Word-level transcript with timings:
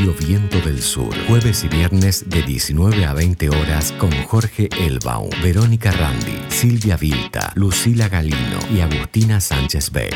Radio 0.00 0.14
Viento 0.18 0.58
del 0.62 0.78
Sur. 0.78 1.14
Jueves 1.28 1.62
y 1.62 1.68
viernes 1.68 2.30
de 2.30 2.40
19 2.40 3.04
a 3.04 3.12
20 3.12 3.50
horas 3.50 3.92
con 3.92 4.10
Jorge 4.28 4.70
Elbaum, 4.80 5.28
Verónica 5.42 5.90
Randi, 5.90 6.40
Silvia 6.48 6.96
Vilta, 6.96 7.52
Lucila 7.54 8.08
Galino 8.08 8.58
y 8.74 8.80
Agustina 8.80 9.42
Sánchez 9.42 9.92
Beck. 9.92 10.14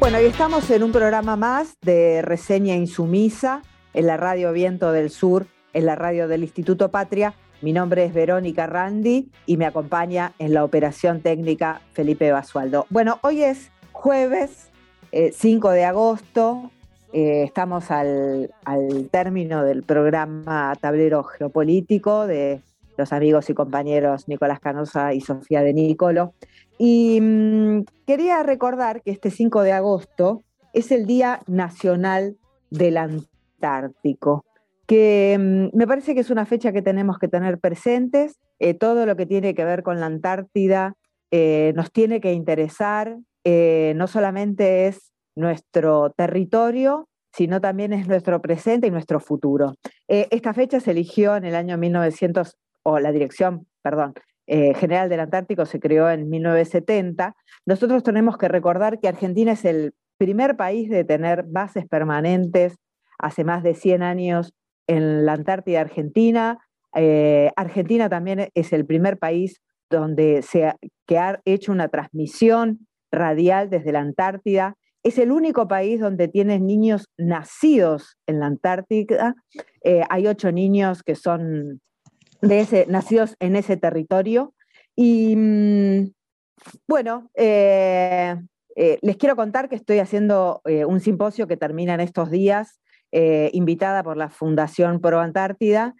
Bueno, 0.00 0.20
y 0.20 0.26
estamos 0.26 0.70
en 0.70 0.82
un 0.82 0.92
programa 0.92 1.34
más 1.34 1.78
de 1.80 2.20
Reseña 2.20 2.76
Insumisa 2.76 3.62
en 3.94 4.06
la 4.06 4.18
Radio 4.18 4.52
Viento 4.52 4.92
del 4.92 5.08
Sur, 5.08 5.46
en 5.72 5.86
la 5.86 5.94
radio 5.94 6.28
del 6.28 6.42
Instituto 6.42 6.90
Patria. 6.90 7.32
Mi 7.62 7.72
nombre 7.72 8.04
es 8.04 8.12
Verónica 8.12 8.66
Randi 8.66 9.30
y 9.46 9.56
me 9.56 9.64
acompaña 9.64 10.34
en 10.38 10.52
la 10.52 10.62
operación 10.62 11.22
técnica 11.22 11.80
Felipe 11.94 12.30
Basualdo. 12.30 12.84
Bueno, 12.90 13.18
hoy 13.22 13.44
es 13.44 13.70
jueves 13.92 14.69
5 15.12 15.72
eh, 15.72 15.74
de 15.74 15.84
agosto. 15.84 16.70
Eh, 17.12 17.42
estamos 17.42 17.90
al, 17.90 18.52
término 19.10 19.64
del 19.64 19.82
programa 19.82 20.74
Tablero 20.80 21.24
Geopolítico 21.24 22.26
de 22.26 22.60
los 22.96 23.12
amigos 23.12 23.50
y 23.50 23.54
compañeros 23.54 24.28
Nicolás 24.28 24.60
Canosa 24.60 25.12
y 25.12 25.20
Sofía 25.20 25.62
de 25.62 25.74
Nicolo. 25.74 26.34
Y 26.78 27.20
mm, 27.20 27.84
quería 28.06 28.42
recordar 28.42 29.02
que 29.02 29.10
este 29.10 29.30
5 29.30 29.62
de 29.62 29.72
agosto 29.72 30.42
es 30.72 30.92
el 30.92 31.06
Día 31.06 31.42
Nacional 31.46 32.36
del 32.70 32.96
Antártico, 32.96 34.44
que 34.86 35.36
mm, 35.38 35.76
me 35.76 35.86
parece 35.86 36.14
que 36.14 36.20
es 36.20 36.30
una 36.30 36.46
fecha 36.46 36.72
que 36.72 36.82
tenemos 36.82 37.18
que 37.18 37.28
tener 37.28 37.58
presentes. 37.58 38.38
Eh, 38.60 38.74
todo 38.74 39.04
lo 39.04 39.16
que 39.16 39.26
tiene 39.26 39.54
que 39.54 39.64
ver 39.64 39.82
con 39.82 39.98
la 39.98 40.06
Antártida 40.06 40.94
nos 41.32 41.92
tiene 41.92 42.20
que 42.20 42.32
interesar, 42.32 43.16
eh, 43.44 43.94
no 43.96 44.06
solamente 44.06 44.86
es 44.86 45.12
nuestro 45.36 46.10
territorio, 46.10 47.08
sino 47.32 47.60
también 47.60 47.92
es 47.92 48.08
nuestro 48.08 48.40
presente 48.42 48.86
y 48.86 48.90
nuestro 48.90 49.20
futuro. 49.20 49.74
Eh, 50.08 50.28
esta 50.30 50.52
fecha 50.52 50.80
se 50.80 50.90
eligió 50.90 51.36
en 51.36 51.44
el 51.44 51.54
año 51.54 51.78
1900, 51.78 52.56
o 52.82 52.98
la 52.98 53.12
dirección, 53.12 53.66
perdón, 53.82 54.14
eh, 54.46 54.74
general 54.74 55.08
del 55.08 55.20
Antártico 55.20 55.64
se 55.64 55.78
creó 55.78 56.10
en 56.10 56.28
1970. 56.28 57.36
Nosotros 57.66 58.02
tenemos 58.02 58.36
que 58.36 58.48
recordar 58.48 58.98
que 58.98 59.08
Argentina 59.08 59.52
es 59.52 59.64
el 59.64 59.94
primer 60.18 60.56
país 60.56 60.90
de 60.90 61.04
tener 61.04 61.44
bases 61.44 61.86
permanentes 61.86 62.76
hace 63.18 63.44
más 63.44 63.62
de 63.62 63.74
100 63.74 64.02
años 64.02 64.52
en 64.88 65.24
la 65.24 65.34
Antártida 65.34 65.80
Argentina. 65.80 66.58
Argentina 67.54 68.08
también 68.08 68.48
es 68.54 68.72
el 68.72 68.84
primer 68.84 69.18
país 69.18 69.60
donde 69.88 70.42
se 70.42 70.74
que 71.06 71.18
ha 71.18 71.40
hecho 71.44 71.70
una 71.70 71.88
transmisión 71.88 72.88
radial 73.10 73.70
desde 73.70 73.92
la 73.92 74.00
Antártida. 74.00 74.76
Es 75.02 75.18
el 75.18 75.30
único 75.32 75.66
país 75.66 76.00
donde 76.00 76.28
tienes 76.28 76.60
niños 76.60 77.08
nacidos 77.16 78.18
en 78.26 78.40
la 78.40 78.46
Antártida. 78.46 79.34
Eh, 79.82 80.02
hay 80.10 80.26
ocho 80.26 80.52
niños 80.52 81.02
que 81.02 81.14
son 81.14 81.80
de 82.42 82.60
ese, 82.60 82.86
nacidos 82.86 83.34
en 83.40 83.56
ese 83.56 83.76
territorio. 83.76 84.54
Y 84.94 85.34
mm, 85.36 86.12
bueno, 86.86 87.30
eh, 87.34 88.36
eh, 88.76 88.98
les 89.00 89.16
quiero 89.16 89.36
contar 89.36 89.68
que 89.70 89.76
estoy 89.76 90.00
haciendo 90.00 90.60
un 90.64 91.00
simposio 91.00 91.46
que 91.46 91.56
termina 91.56 91.94
en 91.94 92.00
estos 92.00 92.30
días, 92.30 92.80
invitada 93.12 94.04
por 94.04 94.16
la 94.16 94.30
Fundación 94.30 95.00
Pro 95.00 95.18
Antártida, 95.18 95.94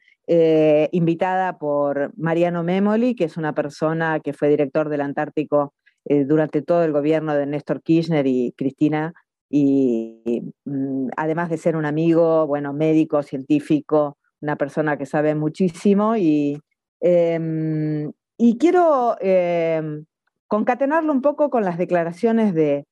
invitada 0.93 1.59
por 1.59 2.13
Mariano 2.17 2.63
Memoli, 2.63 3.17
que 3.17 3.25
es 3.25 3.37
una 3.37 3.53
persona 3.53 4.21
que 4.21 4.33
fue 4.33 4.49
director 4.49 4.89
del 4.89 5.01
Antártico 5.01 5.75
eh, 6.05 6.25
durante 6.25 6.63
todo 6.63 6.85
el 6.85 6.93
gobierno 6.93 7.35
de 7.35 7.47
Néstor 7.47 7.83
Kirchner 7.83 8.27
y 8.27 8.53
Cristina, 8.57 9.15
y, 9.49 10.53
mm, 10.65 11.09
además 11.17 11.51
de 11.51 11.59
ser 11.59 11.77
un 11.77 11.85
amigo, 11.85 12.47
bueno, 12.47 12.73
médico, 12.73 13.23
científico, 13.23 14.17
una 14.41 14.57
persona 14.57 14.97
que 14.97 15.07
sabe 15.07 15.35
muchísimo, 15.35 16.17
y, 16.17 16.61
em, 17.01 18.11
y 18.39 18.59
quiero 18.59 19.17
em, 19.21 20.05
concatenarlo 20.47 21.13
un 21.13 21.23
poco 21.23 21.51
con 21.51 21.65
las 21.65 21.79
declaraciones 21.79 22.55
de, 22.55 22.87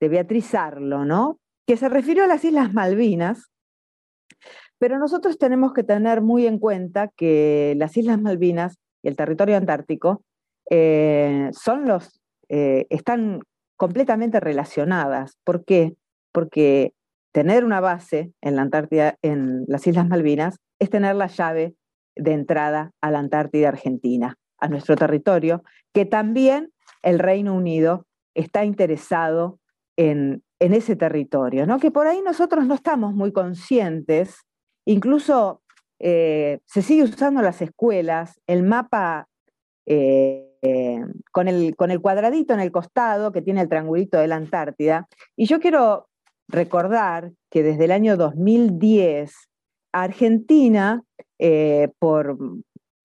de 0.00 0.08
Beatriz 0.08 0.54
Arlo, 0.54 1.04
¿no? 1.04 1.40
que 1.70 1.76
se 1.76 1.88
refirió 1.88 2.24
a 2.24 2.26
las 2.26 2.44
Islas 2.44 2.74
Malvinas, 2.74 3.48
pero 4.78 4.98
nosotros 4.98 5.38
tenemos 5.38 5.72
que 5.72 5.84
tener 5.84 6.20
muy 6.20 6.48
en 6.48 6.58
cuenta 6.58 7.06
que 7.16 7.74
las 7.76 7.96
Islas 7.96 8.20
Malvinas 8.20 8.76
y 9.04 9.08
el 9.08 9.14
territorio 9.14 9.56
antártico 9.56 10.24
eh, 10.68 11.48
son 11.52 11.86
los 11.86 12.19
eh, 12.52 12.86
están 12.90 13.42
completamente 13.76 14.40
relacionadas. 14.40 15.38
¿Por 15.44 15.64
qué? 15.64 15.94
Porque 16.32 16.94
tener 17.32 17.64
una 17.64 17.80
base 17.80 18.32
en 18.40 18.56
la 18.56 18.62
Antártida, 18.62 19.16
en 19.22 19.64
las 19.68 19.86
Islas 19.86 20.08
Malvinas, 20.08 20.56
es 20.80 20.90
tener 20.90 21.14
la 21.14 21.28
llave 21.28 21.76
de 22.16 22.32
entrada 22.32 22.90
a 23.00 23.12
la 23.12 23.20
Antártida 23.20 23.68
Argentina, 23.68 24.36
a 24.58 24.68
nuestro 24.68 24.96
territorio, 24.96 25.62
que 25.94 26.06
también 26.06 26.72
el 27.02 27.20
Reino 27.20 27.54
Unido 27.54 28.06
está 28.34 28.64
interesado 28.64 29.60
en, 29.96 30.42
ese 30.58 30.96
territorio, 30.96 31.66
¿no? 31.66 31.78
que 31.78 31.90
por 31.90 32.06
ahí 32.06 32.20
nosotros 32.20 32.66
no 32.66 32.74
estamos 32.74 33.14
muy 33.14 33.32
conscientes, 33.32 34.42
incluso 34.84 35.62
eh, 36.00 36.58
se 36.66 36.82
sigue 36.82 37.04
usando 37.04 37.40
en 37.40 37.46
las 37.46 37.62
escuelas 37.62 38.40
el 38.46 38.62
mapa 38.62 39.28
eh, 39.86 40.49
eh, 40.62 41.00
con, 41.32 41.48
el, 41.48 41.74
con 41.76 41.90
el 41.90 42.00
cuadradito 42.00 42.54
en 42.54 42.60
el 42.60 42.70
costado 42.70 43.32
que 43.32 43.42
tiene 43.42 43.62
el 43.62 43.68
triangulito 43.68 44.18
de 44.18 44.28
la 44.28 44.36
Antártida. 44.36 45.08
Y 45.36 45.46
yo 45.46 45.60
quiero 45.60 46.08
recordar 46.48 47.32
que 47.50 47.62
desde 47.62 47.84
el 47.84 47.92
año 47.92 48.16
2010, 48.16 49.32
Argentina, 49.92 51.02
eh, 51.38 51.88
por, 51.98 52.36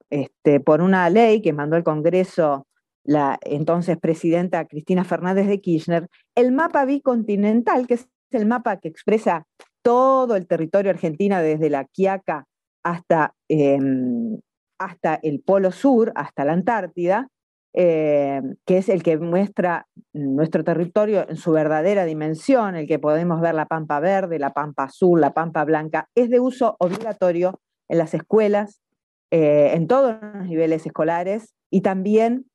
este, 0.10 0.60
por 0.60 0.82
una 0.82 1.10
ley 1.10 1.42
que 1.42 1.54
mandó 1.54 1.78
el 1.78 1.84
Congreso 1.84 2.68
la 3.06 3.38
entonces 3.44 3.98
presidenta 3.98 4.66
Cristina 4.66 5.04
Fernández 5.04 5.48
de 5.48 5.62
Kirchner, 5.62 6.08
el 6.34 6.52
mapa 6.52 6.86
bicontinental, 6.86 7.88
que 7.88 7.94
es 7.96 8.10
el 8.32 8.48
mapa 8.48 8.78
que 8.78 8.88
expresa 8.88 9.46
todo 9.84 10.36
el 10.36 10.48
territorio 10.48 10.92
argentino 10.92 11.40
desde 11.40 11.70
la 11.70 11.86
Quiaca 11.86 12.48
hasta, 12.84 13.36
em, 13.48 14.40
hasta 14.80 15.16
el 15.22 15.42
Polo 15.42 15.72
Sur, 15.72 16.12
hasta 16.16 16.44
la 16.44 16.54
Antártida, 16.54 17.30
eh, 17.78 18.42
que 18.66 18.78
es 18.78 18.88
el 18.88 19.04
que 19.04 19.18
muestra 19.18 19.86
nuestro 20.14 20.64
territorio 20.64 21.30
en 21.30 21.36
su 21.36 21.52
verdadera 21.52 22.06
dimensión, 22.06 22.76
el 22.76 22.88
que 22.88 23.00
podemos 23.00 23.42
ver 23.42 23.54
la 23.54 23.66
pampa 23.66 24.00
verde, 24.00 24.40
la 24.40 24.54
pampa 24.54 24.86
azul, 24.86 25.20
la 25.20 25.34
pampa 25.34 25.66
blanca, 25.66 26.08
es 26.16 26.30
de 26.30 26.40
uso 26.40 26.78
obligatorio 26.80 27.60
en 27.90 27.98
las 27.98 28.14
escuelas, 28.14 28.82
eh, 29.30 29.72
en 29.74 29.88
todos 29.88 30.16
los 30.22 30.46
niveles 30.46 30.86
escolares 30.86 31.54
y 31.70 31.82
también 31.82 32.46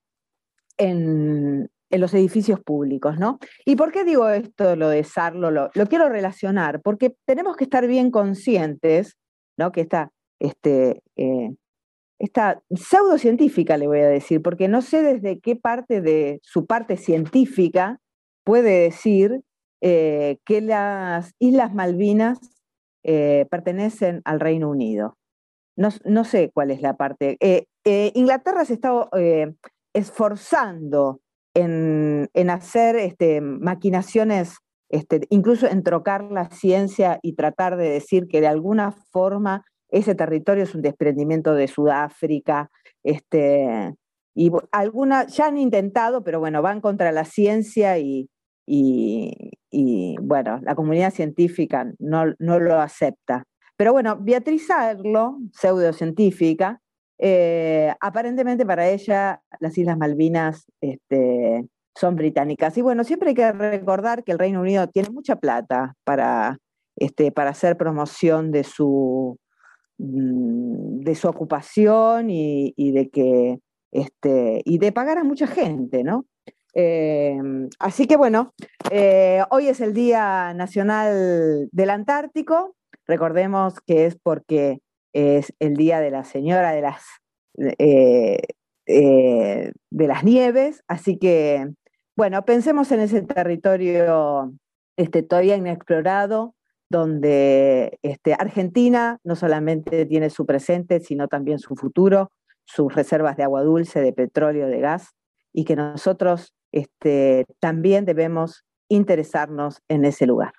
en, 0.79 1.69
los 1.91 2.15
edificios 2.15 2.61
públicos, 2.61 3.19
¿no? 3.19 3.41
¿Y 3.67 3.77
por 3.77 3.93
qué 3.93 4.05
digo 4.05 4.31
esto, 4.31 4.75
lo 4.75 4.89
de 4.89 5.05
SARLO? 5.05 5.51
Lo, 5.51 5.71
quiero 5.87 6.09
relacionar, 6.09 6.81
porque 6.81 7.15
tenemos 7.27 7.57
que 7.57 7.65
estar 7.65 7.87
bien 7.87 8.11
conscientes, 8.11 9.19
¿no? 9.59 9.71
Que 9.71 9.83
esta, 9.83 10.13
este, 10.39 11.03
eh, 11.17 11.51
esta 12.21 12.63
pseudocientífica, 12.71 13.79
le 13.79 13.87
voy 13.87 14.01
a 14.01 14.09
decir, 14.09 14.43
porque 14.43 14.69
no 14.69 14.83
sé 14.83 15.03
desde 15.03 15.41
qué 15.41 15.57
parte 15.57 16.03
de 16.03 16.39
su 16.43 16.67
parte 16.67 16.99
científica 16.99 17.99
puede 18.45 18.83
decir 18.83 19.41
eh, 19.81 20.37
que 20.45 20.61
las 20.61 21.33
Islas 21.39 21.75
Malvinas 21.75 22.39
eh, 23.05 23.47
pertenecen 23.51 24.21
al 24.27 24.39
Reino 24.39 24.69
Unido. 24.69 25.17
No, 25.77 26.25
sé 26.25 26.51
cuál 26.53 26.71
es 26.71 26.83
la 26.83 26.99
parte. 26.99 27.39
Eh, 27.41 28.13
Inglaterra 28.15 28.67
se 28.67 28.75
está 28.75 29.09
esforzando 29.95 31.23
en, 31.55 32.29
hacer 32.51 32.97
este, 32.97 33.41
maquinaciones, 33.41 34.59
este, 34.91 35.23
incluso 35.31 35.67
en 35.67 35.83
trocar 35.83 36.25
la 36.25 36.51
ciencia 36.51 37.19
y 37.23 37.35
tratar 37.35 37.79
de 37.79 37.89
decir 37.89 38.29
que 38.29 38.43
de 38.43 38.49
alguna 38.49 38.93
forma 39.11 39.65
ese 39.91 40.15
territorio 40.15 40.65
es 40.65 40.75
un 40.75 40.83
desprendimiento 40.83 41.55
de 41.55 41.69
Sudáfrica, 41.69 42.71
este, 43.03 43.95
y 44.35 44.51
algunas 44.73 45.37
ya 45.37 45.47
han 45.47 45.59
intentado, 45.59 46.23
pero 46.23 46.41
bueno, 46.41 46.63
van 46.63 46.81
contra 46.81 47.13
la 47.13 47.25
ciencia 47.25 47.99
y, 47.99 48.29
bueno, 50.23 50.61
la 50.63 50.75
comunidad 50.75 51.13
científica 51.13 51.93
no, 51.99 52.27
lo 52.39 52.81
acepta. 52.81 53.45
Pero 53.77 53.93
bueno, 53.93 54.19
Beatriz 54.21 54.71
Arlo, 54.71 55.39
pseudocientífica, 55.53 56.81
eh, 57.19 57.93
aparentemente 58.01 58.65
para 58.65 58.89
ella 58.89 59.43
las 59.59 59.77
Islas 59.77 59.99
Malvinas 59.99 60.67
este, 60.81 61.67
son 61.95 62.17
británicas. 62.17 62.77
Y 62.79 62.83
bueno, 62.83 63.05
siempre 63.05 63.31
hay 63.31 63.35
que 63.35 63.53
recordar 63.53 64.23
que 64.23 64.33
el 64.33 64.39
Reino 64.39 64.61
Unido 64.61 64.87
tiene 64.89 65.11
mucha 65.11 65.37
plata 65.37 65.95
para, 66.05 66.59
este, 66.97 67.33
para 67.33 67.51
hacer 67.51 67.77
promoción 67.77 68.53
de 68.53 68.65
su, 68.65 69.39
de 70.03 71.15
su 71.15 71.29
ocupación 71.29 72.31
y, 72.31 72.93
de 72.93 73.11
que 73.11 73.59
este, 73.93 74.63
y 74.65 74.79
de 74.79 74.93
pagar 74.93 75.19
a 75.19 75.25
mucha 75.25 75.47
gente, 75.47 76.05
¿no? 76.05 76.25
Eh, 76.75 77.37
así 77.79 78.07
que 78.07 78.17
bueno, 78.17 78.55
eh, 78.91 79.43
hoy 79.51 79.69
es 79.69 79.81
el 79.81 79.93
Día 79.93 80.55
Nacional 80.55 81.69
del 81.73 81.91
Antártico. 81.91 82.75
Recordemos 83.07 83.81
que 83.81 84.07
es 84.07 84.17
porque 84.17 84.79
es 85.13 85.53
el 85.59 85.75
Día 85.75 86.01
de 86.01 86.11
la 86.11 86.25
Señora 86.25 86.73
de 86.73 86.81
las, 86.81 87.05
de 88.87 89.73
las 89.91 90.25
Nieves. 90.25 90.83
Así 90.89 91.19
que, 91.19 91.67
bueno, 92.17 92.45
pensemos 92.45 92.91
en 92.93 93.01
ese 93.01 93.21
territorio 93.23 94.53
este, 94.97 95.23
todavía 95.23 95.57
inexplorado, 95.57 96.55
donde 96.91 97.99
este, 98.03 98.35
Argentina 98.35 99.19
no 99.25 99.37
solamente 99.37 100.05
tiene 100.07 100.29
su 100.29 100.45
presente, 100.45 101.01
sino 101.01 101.29
también 101.29 101.59
su 101.59 101.77
futuro, 101.77 102.33
sus 102.65 102.93
reservas 102.93 103.37
de 103.37 103.45
agua 103.45 103.63
dulce, 103.63 104.01
de 104.01 104.13
petróleo, 104.13 104.67
de 104.67 104.81
gas, 104.81 105.11
y 105.53 105.65
que 105.65 105.77
nosotros 105.77 106.53
este, 106.73 107.47
también 107.61 108.05
debemos 108.05 108.65
interesarnos 108.89 109.83
en 109.89 110.05
ese 110.05 110.27
lugar. 110.27 110.53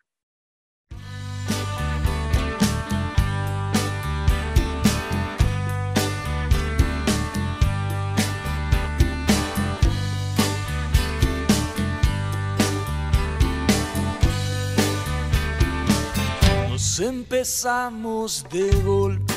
Empezamos 17.01 18.45
de 18.49 18.69
golpe, 18.83 19.33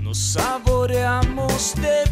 nos 0.00 0.18
saboreamos 0.18 1.74
de 1.74 2.11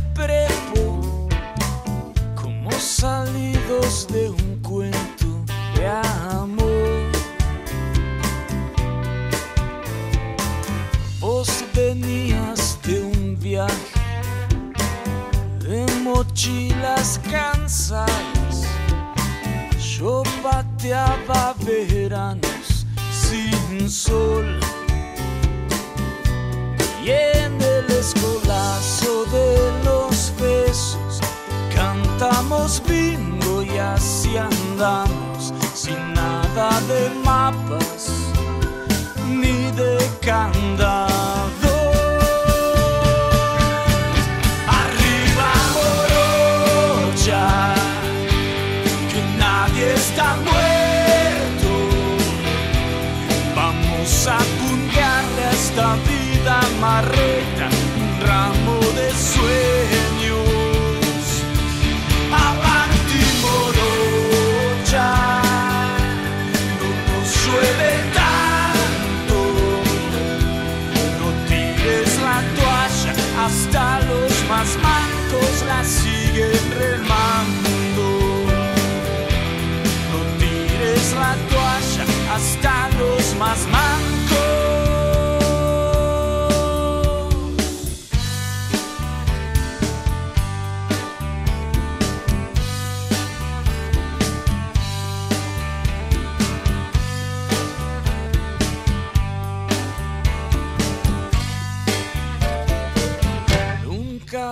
nada 36.55 36.81
de 36.89 37.11
mapas 37.25 38.11
ni 39.29 39.71
de 39.73 39.99
candado. 40.21 41.00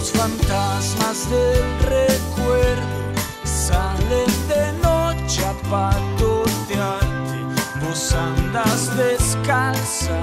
los 0.00 0.12
fantasmas 0.12 1.28
del 1.28 1.62
recuerdo 1.80 3.12
salen 3.44 4.32
de 4.48 4.72
noche 4.82 5.44
a 5.44 5.52
patotearte. 5.68 7.38
Vos 7.82 8.14
andas 8.14 8.96
descalza 8.96 10.18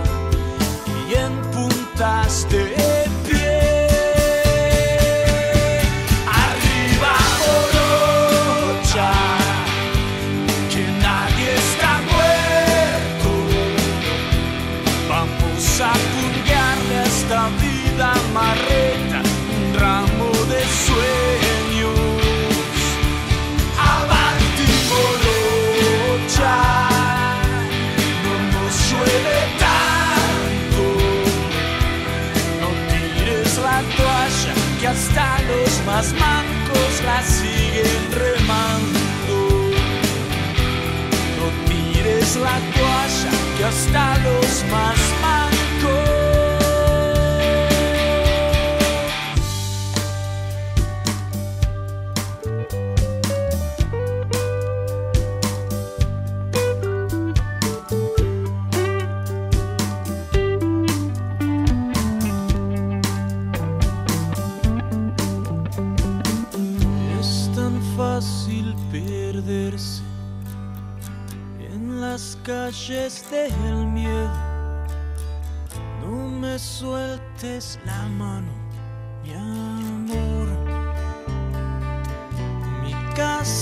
y 1.08 1.14
en 1.14 1.34
puntas 1.52 2.48
de 2.50 2.87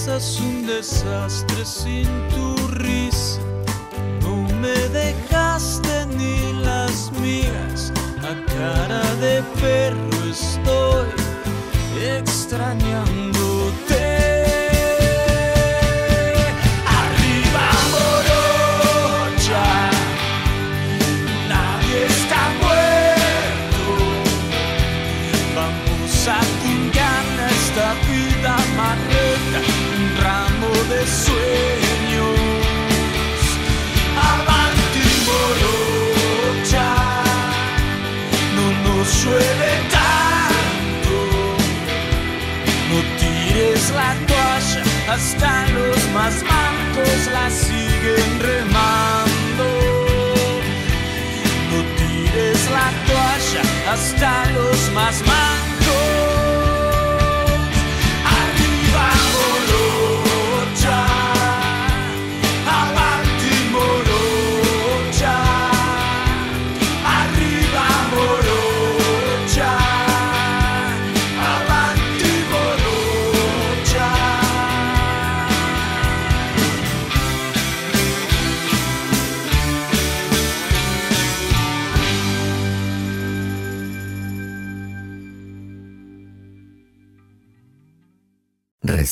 un 0.07 0.67
desastre 0.67 1.65
sin 1.65 2.05
tu 2.29 2.55
risa. 2.67 3.39
No 4.21 4.47
me 4.61 4.77
dejaste 4.89 6.05
ni 6.15 6.53
las 6.63 7.11
migas. 7.13 7.91
A 8.21 8.35
cara 8.53 9.03
de 9.15 9.41
perro 9.59 10.29
estoy 10.29 11.07
extrañándote. 12.19 13.34
Hasta 45.15 45.65
los 45.69 46.11
más 46.13 46.43
mancos 46.43 47.27
la 47.31 47.49
siguen 47.49 48.39
remando. 48.41 49.34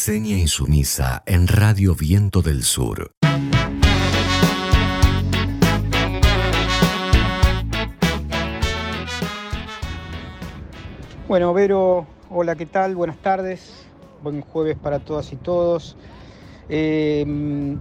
Reseña 0.06 0.36
insumisa 0.38 1.24
en 1.26 1.48
Radio 1.48 1.96
Viento 1.96 2.42
del 2.42 2.66
Sur. 2.66 3.14
Bueno, 11.28 11.54
Vero, 11.54 12.06
hola, 12.30 12.56
¿qué 12.56 12.66
tal? 12.66 12.96
Buenas 12.96 13.18
tardes. 13.18 13.86
Buen 14.22 14.42
jueves 14.42 14.78
para 14.82 15.00
todas 15.00 15.32
y 15.34 15.36
todos. 15.38 15.96
Eh, 16.70 17.76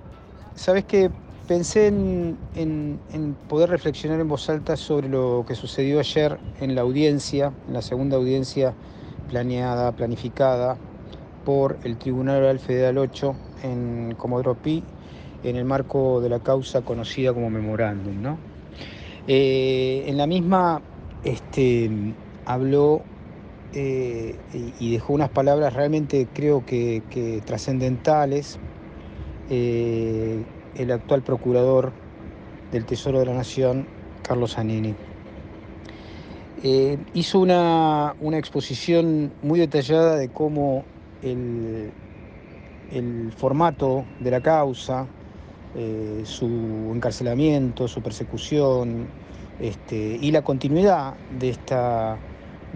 Sabes 0.54 0.84
que 0.84 1.10
pensé 1.48 1.86
en, 1.86 2.36
en- 2.54 3.00
en 3.12 3.34
poder 3.48 3.70
reflexionar 3.70 4.20
en 4.20 4.28
voz 4.28 4.50
alta 4.50 4.76
sobre 4.76 5.08
lo 5.08 5.46
que 5.48 5.54
sucedió 5.54 5.98
ayer 5.98 6.38
en 6.60 6.74
la 6.74 6.82
audiencia, 6.82 7.52
en 7.66 7.72
la 7.72 7.80
segunda 7.80 8.18
audiencia 8.18 8.74
planeada, 9.30 9.92
planificada 9.92 10.76
por 11.44 11.78
el 11.84 11.96
Tribunal 11.96 12.42
Oral 12.42 12.58
Federal 12.58 12.98
8 12.98 13.34
en 13.62 14.14
Comodoro 14.16 14.54
Pi, 14.54 14.82
en 15.42 15.56
el 15.56 15.64
marco 15.64 16.20
de 16.20 16.28
la 16.28 16.40
causa 16.40 16.82
conocida 16.82 17.32
como 17.32 17.50
memorándum. 17.50 18.20
¿no? 18.22 18.38
Eh, 19.26 20.04
en 20.06 20.16
la 20.16 20.26
misma 20.26 20.82
este, 21.24 21.90
habló 22.44 23.02
eh, 23.74 24.36
y 24.78 24.92
dejó 24.92 25.14
unas 25.14 25.30
palabras 25.30 25.72
realmente 25.72 26.26
creo 26.34 26.64
que, 26.66 27.42
trascendentales 27.46 28.58
eh, 29.48 30.44
el 30.76 30.90
actual 30.90 31.22
procurador 31.22 31.92
del 32.70 32.84
Tesoro 32.84 33.20
de 33.20 33.26
la 33.26 33.34
Nación, 33.34 33.86
Carlos 34.22 34.54
Zanini. 34.54 34.94
Eh, 36.64 36.98
hizo 37.14 37.40
una, 37.40 38.14
una 38.20 38.38
exposición 38.38 39.32
muy 39.42 39.58
detallada 39.58 40.16
de 40.16 40.28
cómo 40.28 40.84
el, 41.22 41.92
formato 43.36 44.04
de 44.20 44.30
la 44.30 44.40
causa, 44.40 45.06
eh, 45.74 46.22
su 46.24 46.46
encarcelamiento, 46.94 47.88
su 47.88 48.02
persecución 48.02 49.06
este, 49.60 50.18
y 50.20 50.30
la 50.30 50.42
continuidad 50.42 51.14
de 51.38 51.50
esta, 51.50 52.18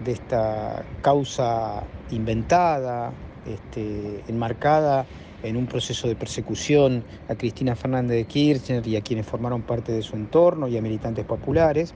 de 0.03 0.11
esta 0.13 0.83
causa 1.01 1.83
inventada, 2.11 3.11
este, 3.45 4.23
enmarcada 4.27 5.05
en 5.43 5.55
un 5.55 5.67
proceso 5.67 6.07
de 6.07 6.15
persecución 6.15 7.03
a 7.29 7.35
Cristina 7.35 7.75
Fernández 7.75 8.17
de 8.17 8.25
Kirchner 8.25 8.87
y 8.87 8.95
a 8.95 9.01
quienes 9.01 9.25
formaron 9.25 9.61
parte 9.61 9.91
de 9.91 10.01
su 10.01 10.15
entorno 10.15 10.67
y 10.67 10.77
a 10.77 10.81
militantes 10.81 11.25
populares, 11.25 11.93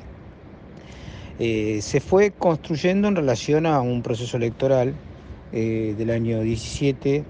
eh, 1.39 1.79
se 1.81 1.99
fue 1.99 2.31
construyendo 2.31 3.07
en 3.07 3.15
relación 3.15 3.65
a 3.65 3.81
un 3.81 4.03
proceso 4.03 4.37
electoral 4.37 4.93
eh, 5.53 5.95
del 5.97 6.09
año 6.11 6.41
17, 6.41 7.23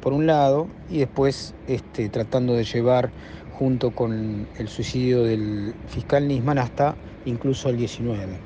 por 0.00 0.12
un 0.12 0.26
lado, 0.26 0.68
y 0.88 0.98
después 0.98 1.54
este, 1.68 2.08
tratando 2.08 2.54
de 2.54 2.64
llevar 2.64 3.10
junto 3.58 3.90
con 3.90 4.46
el 4.58 4.68
suicidio 4.68 5.22
del 5.24 5.74
fiscal 5.88 6.26
Nisman 6.26 6.58
hasta 6.58 6.96
incluso 7.26 7.68
el 7.68 7.76
19. 7.76 8.38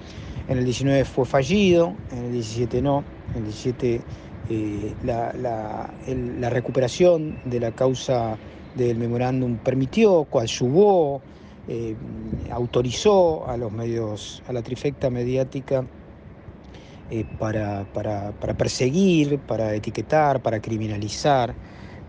En 0.49 0.59
el 0.59 0.65
19 0.65 1.05
fue 1.05 1.25
fallido, 1.25 1.95
en 2.11 2.25
el 2.27 2.33
17 2.33 2.83
no, 2.83 3.05
en 3.33 3.39
el 3.39 3.45
17 3.45 4.01
eh, 4.51 4.95
la, 5.05 5.33
la- 5.33 6.51
recuperación 6.51 7.39
de 7.45 7.61
la 7.61 7.71
causa 7.73 8.37
del 8.75 8.99
memorándum 8.99 9.57
permitió, 9.57 10.25
coadyuvó, 10.25 11.23
eh, 11.69 11.95
autorizó 12.51 13.49
a 13.49 13.57
los 13.57 13.73
medios, 13.73 14.43
a 14.49 14.53
la 14.53 14.63
trifecta 14.63 15.09
mediática 15.11 15.85
eh, 17.11 17.25
para, 17.39 17.85
para- 17.93 18.33
para 18.33 18.55
perseguir, 18.55 19.39
para 19.39 19.75
etiquetar, 19.75 20.41
para 20.41 20.61
criminalizar, 20.61 21.55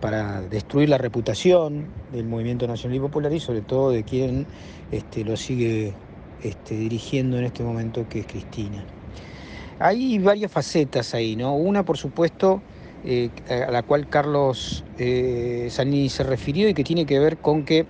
para 0.02 0.42
destruir 0.42 0.90
la 0.90 0.98
reputación 0.98 1.88
del 2.12 2.26
movimiento 2.26 2.68
nacional 2.68 2.98
y 2.98 3.00
popular 3.00 3.34
y 3.34 3.40
sobre 3.40 3.62
todo 3.62 3.92
de 3.92 4.04
quien 4.04 4.48
este, 4.92 5.24
lo 5.24 5.36
sigue 5.38 5.94
este, 6.44 6.76
dirigiendo 6.76 7.38
en 7.38 7.46
este 7.46 7.64
momento, 7.64 8.08
que 8.10 8.20
es 8.20 8.28
Cristina. 8.28 8.86
Hay 9.80 10.20
varias 10.20 10.52
facetas 10.52 11.14
ahí, 11.14 11.36
¿no? 11.36 11.56
Una, 11.56 11.84
por 11.84 11.98
supuesto, 11.98 12.62
eh, 13.04 13.30
a 13.50 13.72
la 13.72 13.84
cual 13.84 14.08
Carlos 14.08 14.84
eh, 14.98 15.70
se 15.70 16.24
refirió 16.24 16.70
y 16.70 16.74
que 16.74 16.84
tiene 16.84 17.06
que 17.06 17.20
ver 17.20 17.38
con 17.38 17.66
que 17.66 17.86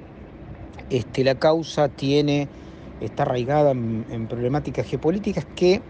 este, 0.89 1.24
la 1.24 1.35
causa 1.35 1.89
tiene, 1.89 2.47
está 3.01 3.24
arraigada 3.24 3.71
en 3.71 4.27
problemáticas 4.27 4.88
geopolíticas 4.88 5.45
que, 5.55 5.81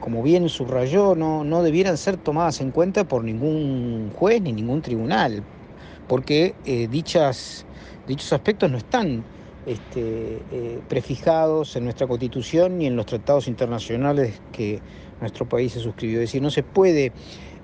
como 0.00 0.22
bien 0.22 0.48
subrayó, 0.48 1.14
no, 1.14 1.44
no 1.44 1.62
debieran 1.62 1.98
ser 1.98 2.16
tomadas 2.16 2.60
en 2.60 2.70
cuenta 2.70 3.04
por 3.04 3.24
ningún 3.24 4.10
juez 4.16 4.40
ni 4.40 4.52
ningún 4.52 4.80
tribunal, 4.80 5.42
porque 6.06 6.54
eh, 6.64 6.88
dichas, 6.88 7.66
dichos 8.06 8.32
aspectos 8.32 8.70
no 8.70 8.78
están 8.78 9.24
este, 9.66 10.40
eh, 10.50 10.80
prefijados 10.88 11.76
en 11.76 11.84
nuestra 11.84 12.06
constitución 12.06 12.78
ni 12.78 12.86
en 12.86 12.96
los 12.96 13.06
tratados 13.06 13.48
internacionales 13.48 14.40
que 14.52 14.80
nuestro 15.20 15.46
país 15.46 15.72
se 15.72 15.80
suscribió. 15.80 16.20
Es 16.20 16.28
decir, 16.28 16.40
no 16.40 16.50
se 16.50 16.62
puede 16.62 17.12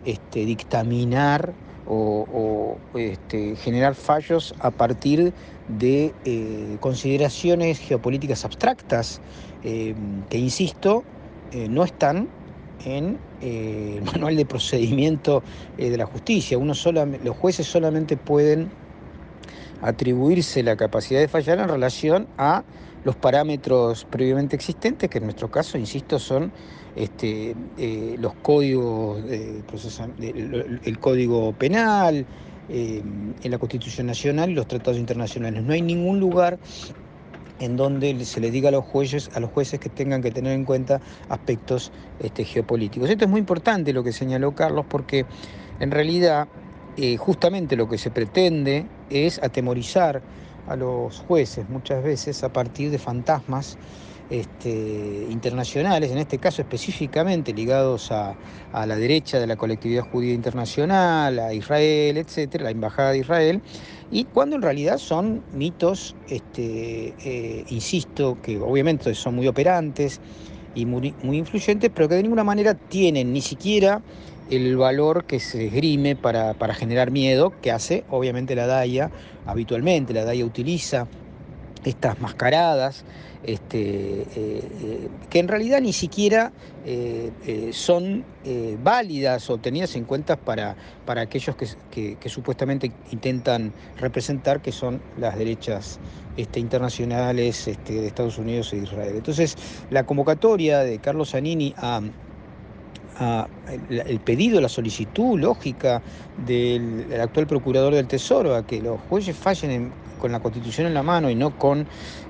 este, 0.04 0.44
dictaminar 0.44 1.54
o, 1.86 2.76
este, 2.94 3.56
generar 3.56 3.94
fallos 3.94 4.54
a 4.58 4.70
partir 4.70 5.32
de 5.68 6.14
eh, 6.24 6.76
consideraciones 6.80 7.78
geopolíticas 7.78 8.44
abstractas 8.44 9.20
que, 9.62 10.38
insisto, 10.38 11.04
eh, 11.54 11.68
no 11.68 11.84
están 11.84 12.28
en 12.84 13.18
eh, 13.40 13.98
el 13.98 14.02
manual 14.12 14.36
de 14.36 14.44
procedimiento 14.44 15.42
eh, 15.78 15.88
de 15.88 15.96
la 15.96 16.06
justicia. 16.06 16.58
Uno 16.58 16.74
los 17.22 17.36
jueces 17.36 17.66
solamente 17.66 18.16
pueden 18.16 18.70
atribuirse 19.80 20.62
la 20.62 20.76
capacidad 20.76 21.20
de 21.20 21.28
fallar 21.28 21.58
en 21.60 21.68
relación 21.68 22.26
a 22.38 22.64
los 23.04 23.16
parámetros 23.16 24.04
previamente 24.06 24.56
existentes, 24.56 25.10
que 25.10 25.18
en 25.18 25.24
nuestro 25.24 25.48
caso, 25.48 25.78
insisto, 25.78 26.18
son 26.18 26.50
este, 26.96 27.54
eh, 27.76 28.16
los 28.18 28.34
códigos, 28.36 29.22
de- 29.24 29.62
el, 30.84 30.98
código 30.98 31.52
penal, 31.52 32.26
eh, 32.70 33.02
en 33.42 33.50
la 33.50 33.58
Constitución 33.58 34.06
Nacional 34.06 34.50
y 34.50 34.54
los 34.54 34.66
tratados 34.66 34.98
internacionales. 34.98 35.62
No 35.62 35.74
hay 35.74 35.82
ningún 35.82 36.18
lugar 36.18 36.58
en 37.60 37.76
donde 37.76 38.24
se 38.24 38.40
les 38.40 38.52
diga 38.52 38.68
a 38.68 38.72
los 38.72 38.84
jueces, 38.84 39.30
a 39.34 39.40
los 39.40 39.50
jueces 39.50 39.80
que 39.80 39.88
tengan 39.88 40.22
que 40.22 40.30
tener 40.30 40.52
en 40.52 40.64
cuenta 40.64 41.00
aspectos 41.28 41.92
este, 42.20 42.44
geopolíticos. 42.44 43.08
Esto 43.08 43.24
es 43.24 43.30
muy 43.30 43.40
importante 43.40 43.92
lo 43.92 44.02
que 44.02 44.12
señaló 44.12 44.52
Carlos, 44.52 44.86
porque 44.88 45.26
en 45.80 45.90
realidad 45.90 46.48
eh, 46.96 47.16
justamente 47.16 47.76
lo 47.76 47.88
que 47.88 47.98
se 47.98 48.10
pretende 48.10 48.86
es 49.10 49.42
atemorizar 49.42 50.22
a 50.66 50.76
los 50.76 51.18
jueces 51.18 51.68
muchas 51.68 52.02
veces 52.02 52.42
a 52.42 52.52
partir 52.52 52.90
de 52.90 52.98
fantasmas 52.98 53.76
este, 54.30 55.26
internacionales, 55.30 56.10
en 56.10 56.18
este 56.18 56.38
caso 56.38 56.62
específicamente 56.62 57.52
ligados 57.52 58.10
a, 58.10 58.34
la 58.72 58.96
derecha 58.96 59.38
de 59.38 59.46
la 59.46 59.56
colectividad 59.56 60.02
judía 60.02 60.34
internacional, 60.34 61.38
a 61.38 61.54
Israel, 61.54 62.16
etcétera, 62.16 62.64
la 62.64 62.70
embajada 62.70 63.12
de 63.12 63.18
Israel, 63.18 63.62
y 64.10 64.24
cuando 64.24 64.56
en 64.56 64.62
realidad 64.62 64.98
son 64.98 65.42
mitos, 65.52 66.16
este, 66.28 67.14
eh, 67.24 67.64
insisto, 67.68 68.38
que 68.42 68.58
obviamente 68.58 69.14
son 69.14 69.36
muy 69.36 69.46
operantes 69.46 70.20
y 70.74 70.86
muy, 70.86 71.14
muy 71.22 71.38
influyentes, 71.38 71.90
pero 71.94 72.08
que 72.08 72.16
de 72.16 72.22
ninguna 72.22 72.44
manera 72.44 72.74
tienen 72.74 73.32
ni 73.32 73.40
siquiera 73.40 74.02
el 74.50 74.76
valor 74.76 75.24
que 75.24 75.40
se 75.40 75.66
esgrime 75.66 76.16
para, 76.16 76.54
para, 76.54 76.74
generar 76.74 77.10
miedo, 77.10 77.52
que 77.62 77.70
hace 77.70 78.04
obviamente 78.10 78.54
la 78.54 78.66
DAIA 78.66 79.10
habitualmente. 79.46 80.12
La 80.12 80.24
DAIA 80.24 80.44
utiliza 80.44 81.06
estas 81.84 82.20
mascaradas, 82.20 83.04
este, 83.44 83.78
eh, 83.78 84.26
eh, 84.36 85.08
que 85.28 85.38
en 85.38 85.48
realidad 85.48 85.80
ni 85.80 85.92
siquiera 85.92 86.52
eh, 86.86 87.70
son 87.72 88.24
válidas 88.82 89.48
o 89.50 89.58
tenidas 89.58 89.96
en 89.96 90.04
cuenta 90.04 90.36
para, 90.36 90.76
para 91.06 91.22
aquellos 91.22 91.56
que, 91.56 92.16
supuestamente 92.26 92.92
intentan 93.10 93.72
representar 93.98 94.60
que 94.60 94.72
son 94.72 95.00
las 95.18 95.36
derechas 95.36 95.98
este, 96.36 96.60
internacionales 96.60 97.68
este, 97.68 97.94
de 97.94 98.06
Estados 98.06 98.38
Unidos 98.38 98.72
e 98.72 98.78
Israel. 98.78 99.14
Entonces, 99.16 99.56
la 99.90 100.04
convocatoria 100.04 100.80
de 100.80 100.98
Carlos 100.98 101.30
Zanini 101.30 101.74
a 101.76 102.02
el 103.88 104.20
pedido, 104.20 104.60
la 104.60 104.68
solicitud 104.68 105.38
lógica 105.38 106.02
del, 106.46 107.06
actual 107.20 107.46
procurador 107.46 107.94
del 107.94 108.06
Tesoro 108.06 108.54
a 108.54 108.66
que 108.66 108.80
los 108.80 109.00
jueces 109.08 109.36
fallen 109.36 109.92
con 110.18 110.32
la 110.32 110.40
Constitución 110.40 110.86
en 110.86 110.94
la 110.94 111.02
mano 111.02 111.30
y 111.30 111.34
no 111.34 111.58
con 111.58 111.86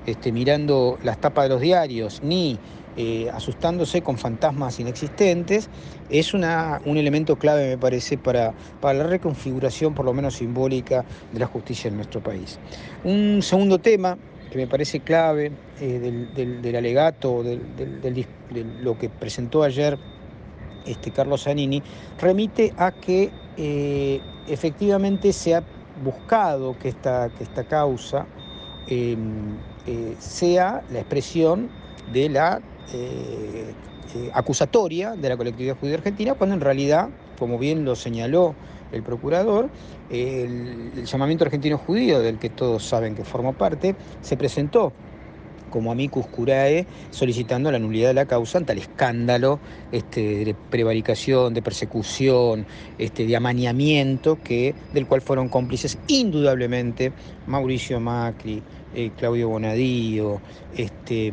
este, 0.07 0.33
mirando 0.33 0.99
las 1.03 1.21
tapas 1.21 1.45
de 1.45 1.49
los 1.51 1.61
diarios 1.61 2.21
ni 2.23 2.59
eh, 2.97 3.29
asustándose 3.33 4.03
con 4.03 4.19
fantasmas 4.19 4.79
inexistentes, 4.79 5.69
es 6.11 6.33
una, 6.33 6.81
un 6.85 6.97
elemento 6.97 7.37
clave, 7.37 7.71
me 7.71 7.79
parece, 7.79 8.17
para, 8.17 8.55
para 8.81 8.99
la 8.99 9.05
reconfiguración, 9.05 9.95
por 9.95 10.05
lo 10.05 10.13
menos 10.15 10.37
simbólica, 10.37 11.05
de 11.33 11.41
la 11.41 11.47
justicia 11.47 11.89
en 11.89 11.97
nuestro 11.97 12.23
país. 12.23 12.61
Un 13.03 13.41
segundo 13.43 13.81
tema 13.81 14.17
que 14.51 14.59
me 14.59 14.69
parece 14.69 15.01
clave 15.01 15.51
eh, 15.81 16.29
del, 16.37 16.77
alegato, 16.77 17.43
de 17.43 17.59
lo 18.81 18.97
que 18.97 19.09
presentó 19.09 19.65
ayer 19.65 19.99
este, 20.87 21.11
Carlos 21.11 21.45
Zanini, 21.45 21.83
remite 22.21 22.75
a 22.77 22.93
que 22.93 23.31
eh, 23.57 24.21
efectivamente 24.47 25.33
se 25.33 25.55
ha 25.55 25.63
buscado 26.03 26.77
que 26.79 26.89
esta, 26.89 27.31
que 27.31 27.45
esta 27.45 27.65
causa 27.65 28.27
em, 28.87 29.57
eh, 29.87 30.17
sea 30.19 30.83
la 30.91 31.01
expresión 31.01 31.69
de 32.13 32.29
la 32.29 32.61
eh, 32.93 33.75
acusatoria 34.33 35.13
de 35.13 35.29
la 35.29 35.37
colectividad 35.37 35.77
judía 35.77 35.97
argentina, 35.97 36.35
cuando 36.35 36.55
en 36.55 36.61
realidad, 36.61 37.09
como 37.39 37.59
bien 37.59 37.85
lo 37.85 37.97
señaló 37.97 38.55
el 38.93 39.03
procurador, 39.03 39.71
el, 40.11 40.93
el 40.97 41.05
llamamiento 41.07 41.45
argentino 41.45 41.79
judío, 41.79 42.21
del 42.21 42.39
que 42.39 42.51
todos 42.51 42.85
saben 42.87 43.15
que 43.15 43.25
formó 43.25 43.55
parte, 43.55 43.97
se 44.21 44.37
presentó 44.37 44.93
como 45.75 45.91
amicus 45.91 46.29
curae 46.29 46.87
solicitando 47.11 47.73
la 47.73 47.81
nulidad 47.81 48.11
de 48.11 48.15
la 48.15 48.27
causa 48.27 48.59
ante 48.59 48.75
el 48.75 48.79
escándalo 48.79 49.59
este, 49.91 50.45
de 50.45 50.55
prevaricación, 50.55 51.53
de 51.53 51.63
persecución, 51.63 52.65
este, 52.97 53.27
de 53.27 53.35
amañamiento 53.35 54.39
que, 54.41 54.73
del 54.93 55.09
cual 55.09 55.21
fueron 55.21 55.49
cómplices 55.49 55.99
indudablemente 56.07 57.13
Mauricio 57.49 57.99
Macri, 57.99 58.63
eh, 58.95 59.11
Claudio 59.19 59.49
Bonadío, 59.49 60.41
este, 60.77 61.33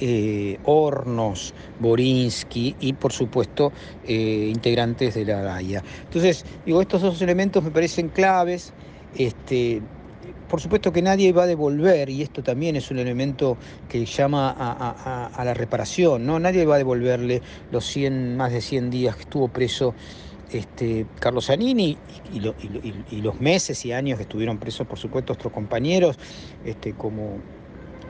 eh, 0.00 0.58
Hornos, 0.64 1.54
Borinsky 1.78 2.74
y 2.80 2.92
por 2.94 3.12
supuesto 3.12 3.70
eh, 4.04 4.50
integrantes 4.52 5.14
de 5.14 5.24
la 5.26 5.42
DAIA. 5.42 5.80
Entonces, 6.06 6.44
digo, 6.66 6.82
estos 6.82 7.02
dos 7.02 7.22
elementos 7.22 7.62
me 7.62 7.70
parecen 7.70 8.08
claves. 8.08 8.72
Este, 9.16 9.80
por 10.52 10.60
supuesto 10.60 10.92
que 10.92 11.00
nadie 11.00 11.32
va 11.32 11.44
a 11.44 11.46
devolver, 11.46 12.10
y 12.10 12.20
esto 12.20 12.42
también 12.42 12.76
es 12.76 12.90
un 12.90 12.98
elemento 12.98 13.56
que 13.88 14.04
llama 14.04 14.50
a, 14.50 15.44
la 15.46 15.54
reparación, 15.54 16.26
¿no? 16.26 16.38
Nadie 16.38 16.66
va 16.66 16.74
a 16.74 16.76
devolverle 16.76 17.40
los 17.70 17.86
100, 17.86 18.36
más 18.36 18.52
de 18.52 18.60
100 18.60 18.90
días 18.90 19.16
que 19.16 19.22
estuvo 19.22 19.48
preso 19.48 19.94
este, 20.50 21.06
Carlos 21.18 21.46
Zanini 21.46 21.96
y, 22.34 23.20
los 23.22 23.40
meses 23.40 23.82
y 23.86 23.92
años 23.92 24.18
que 24.18 24.24
estuvieron 24.24 24.58
presos, 24.58 24.86
por 24.86 24.98
supuesto, 24.98 25.32
otros 25.32 25.54
compañeros, 25.54 26.18
este, 26.66 26.92
como 26.92 27.38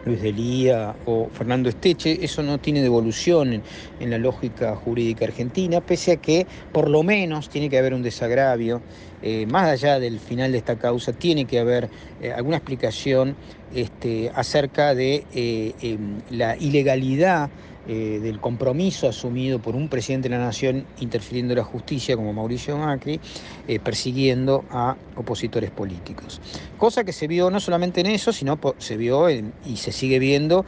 Luis 0.04 0.20
Delía 0.20 0.96
o 1.06 1.28
Fernando 1.30 1.68
Esteche, 1.68 2.24
eso 2.24 2.42
no 2.42 2.58
tiene 2.58 2.82
devolución 2.82 3.62
en, 4.00 4.10
la 4.10 4.18
lógica 4.18 4.74
jurídica 4.74 5.24
argentina, 5.24 5.80
pese 5.80 6.12
a 6.12 6.16
que 6.16 6.46
por 6.72 6.90
lo 6.90 7.02
menos 7.02 7.48
tiene 7.48 7.70
que 7.70 7.78
haber 7.78 7.94
un 7.94 8.02
desagravio, 8.02 8.82
eh, 9.22 9.46
más 9.46 9.68
allá 9.68 10.00
del 10.00 10.18
final 10.18 10.52
de 10.52 10.58
esta 10.58 10.76
causa, 10.76 11.12
tiene 11.12 11.46
que 11.46 11.60
haber 11.60 11.88
eh, 12.20 12.32
alguna 12.32 12.56
explicación 12.56 13.36
este, 13.74 14.30
acerca 14.34 14.94
de 14.94 15.24
eh, 15.32 15.74
em, 15.80 16.20
la 16.30 16.56
ilegalidad 16.56 17.50
eh, 17.88 18.20
del 18.22 18.40
compromiso 18.40 19.08
asumido 19.08 19.58
por 19.58 19.74
un 19.74 19.88
presidente 19.88 20.28
de 20.28 20.36
la 20.36 20.44
nación 20.44 20.86
interfiriendo 21.00 21.52
en 21.52 21.58
la 21.58 21.64
justicia 21.64 22.16
como 22.16 22.32
Mauricio 22.32 22.76
Macri, 22.78 23.20
eh, 23.66 23.80
persiguiendo 23.80 24.64
a 24.70 24.96
opositores 25.16 25.70
políticos. 25.70 26.40
Cosa 26.78 27.04
que 27.04 27.12
se 27.12 27.26
vio 27.26 27.50
no 27.50 27.60
solamente 27.60 28.00
en 28.00 28.06
eso, 28.06 28.32
sino 28.32 28.58
se 28.78 28.96
vio 28.96 29.28
y 29.30 29.76
se 29.76 29.92
sigue 29.92 30.18
viendo 30.18 30.64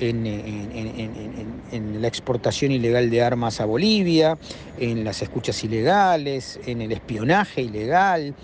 en, 0.00 0.26
en, 0.26 2.02
la 2.02 2.08
exportación 2.08 2.72
ilegal 2.72 3.10
de 3.10 3.22
armas 3.22 3.60
a 3.60 3.64
Bolivia, 3.64 4.36
en 4.78 5.04
las 5.04 5.22
escuchas 5.22 5.62
ilegales, 5.64 6.60
en 6.66 6.82
el 6.82 6.92
espionaje 6.92 7.62
ilegal, 7.62 8.34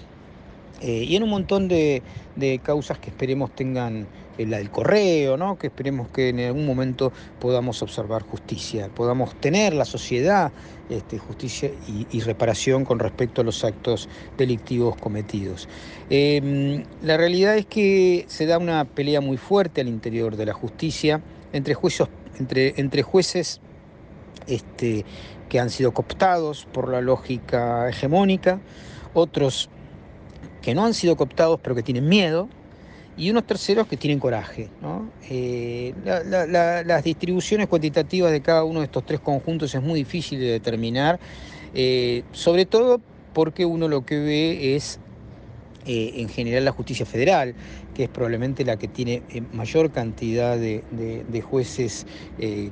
eh, 0.83 1.05
y 1.07 1.15
en 1.15 1.23
un 1.23 1.31
montón 1.31 1.69
de, 1.69 2.03
causas 2.65 2.99
que 2.99 3.11
esperemos 3.11 3.55
tengan 3.55 4.09
eh, 4.32 4.32
la 4.39 4.59
del 4.59 4.71
correo, 4.71 5.37
¿no? 5.37 5.59
que 5.59 5.69
esperemos 5.69 6.09
que 6.09 6.31
en 6.31 6.41
algún 6.41 6.67
momento 6.67 7.13
podamos 7.41 7.83
observar 7.83 8.23
justicia, 8.23 8.89
podamos 8.89 9.35
tener 9.41 9.75
la 9.75 9.85
sociedad 9.85 10.53
este, 10.89 11.19
justicia 11.19 11.71
y, 12.11 12.21
reparación 12.21 12.85
con 12.85 12.99
respecto 12.99 13.41
a 13.41 13.45
los 13.45 13.65
actos 13.65 14.09
delictivos 14.37 14.97
cometidos. 14.97 15.69
Em, 16.11 16.85
la 17.03 17.17
realidad 17.17 17.57
es 17.57 17.67
que 17.67 18.25
se 18.29 18.47
da 18.47 18.59
una 18.59 18.85
pelea 18.85 19.21
muy 19.21 19.37
fuerte 19.37 19.81
al 19.81 19.89
interior 19.89 20.37
de 20.37 20.47
la 20.47 20.53
justicia 20.53 21.23
entre, 21.53 21.75
juicios, 21.75 22.09
entre, 22.39 22.75
entre 22.77 23.03
jueces 23.03 23.61
este, 24.47 25.05
que 25.49 25.61
han 25.61 25.71
sido 25.71 25.93
cooptados 25.93 26.67
por 26.73 26.89
la 26.89 27.01
lógica 27.01 27.89
hegemónica, 27.89 28.61
otros 29.15 29.69
que 30.63 30.75
no 30.75 30.85
han 30.85 30.95
sido 30.95 31.17
cooptados 31.17 31.61
pero 31.63 31.75
que 31.75 31.83
tienen 31.83 32.09
miedo, 32.09 32.49
y 33.17 33.31
unos 33.31 33.45
terceros 33.45 33.87
que 33.87 33.97
tienen 33.97 34.19
coraje. 34.19 34.69
Eh, 35.29 35.93
las 36.05 37.05
distribuciones 37.05 37.69
cuantitativas 37.69 38.33
de 38.33 38.41
cada 38.41 38.65
uno 38.65 38.81
de 38.81 38.87
estos 38.87 39.05
tres 39.05 39.21
conjuntos 39.21 39.75
es 39.75 39.83
muy 39.83 40.01
difícil 40.01 40.41
de 40.41 40.47
determinar, 40.47 41.21
eh, 41.75 42.23
sobre 42.33 42.67
todo 42.67 43.01
porque 43.33 43.65
uno 43.65 43.89
lo 43.89 44.05
que 44.05 44.19
ve 44.19 44.77
es 44.77 44.99
eh, 45.87 46.13
en 46.17 46.29
general 46.29 46.65
la 46.65 46.73
justicia 46.73 47.05
federal, 47.05 47.55
que 47.95 48.05
es 48.05 48.09
probablemente 48.09 48.65
la 48.65 48.77
que 48.77 48.89
tiene 48.89 49.23
eh, 49.31 49.43
mayor 49.53 49.91
cantidad 49.91 50.57
de, 50.57 51.43
jueces 51.43 52.07
eh, 52.39 52.71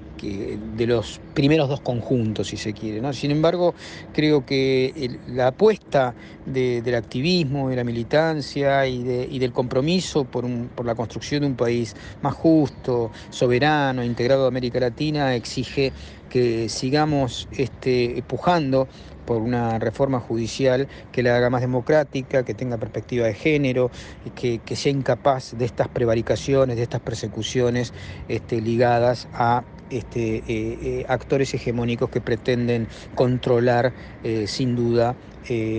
de 0.76 0.86
los 0.86 1.20
primeros 1.34 1.68
dos 1.68 1.80
conjuntos, 1.80 2.48
si 2.48 2.56
se 2.56 2.72
quiere. 2.72 3.00
¿no? 3.00 3.12
Sin 3.12 3.30
embargo, 3.32 3.74
creo 4.12 4.46
que 4.46 5.18
la 5.26 5.48
apuesta 5.48 6.14
del 6.46 6.94
activismo, 6.94 7.68
de 7.68 7.76
la 7.76 7.84
militancia 7.84 8.86
y, 8.86 9.38
del 9.38 9.52
compromiso 9.52 10.24
por, 10.24 10.46
por 10.68 10.86
la 10.86 10.94
construcción 10.94 11.40
de 11.42 11.46
un 11.48 11.56
país 11.56 11.96
más 12.22 12.34
justo, 12.34 13.10
soberano, 13.30 14.04
integrado 14.04 14.44
a 14.44 14.48
América 14.48 14.80
Latina, 14.80 15.34
exige 15.34 15.92
que 16.30 16.70
sigamos 16.70 17.48
este, 17.52 18.24
pujando 18.26 18.88
por 19.26 19.42
una 19.42 19.78
reforma 19.78 20.18
judicial 20.18 20.88
que 21.12 21.22
la 21.22 21.36
haga 21.36 21.50
más 21.50 21.60
democrática, 21.60 22.42
que 22.44 22.54
tenga 22.54 22.78
perspectiva 22.78 23.26
de 23.26 23.34
género, 23.34 23.90
que, 24.34 24.60
que 24.60 24.76
sea 24.76 24.92
incapaz 24.92 25.56
de 25.58 25.66
estas 25.66 25.88
prevaricaciones, 25.88 26.76
de 26.76 26.82
estas 26.82 27.00
persecuciones 27.00 27.92
este, 28.28 28.62
ligadas 28.62 29.28
a 29.34 29.62
este, 29.90 30.36
eh, 30.36 30.42
eh, 30.48 31.04
actores 31.08 31.52
hegemónicos 31.52 32.10
que 32.10 32.20
pretenden 32.20 32.88
controlar 33.14 33.92
eh, 34.24 34.46
sin 34.46 34.76
duda 34.76 35.16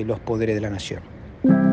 los 0.06 0.20
poderes 0.20 0.56
de 0.56 0.60
la 0.60 0.70
nación. 0.70 1.71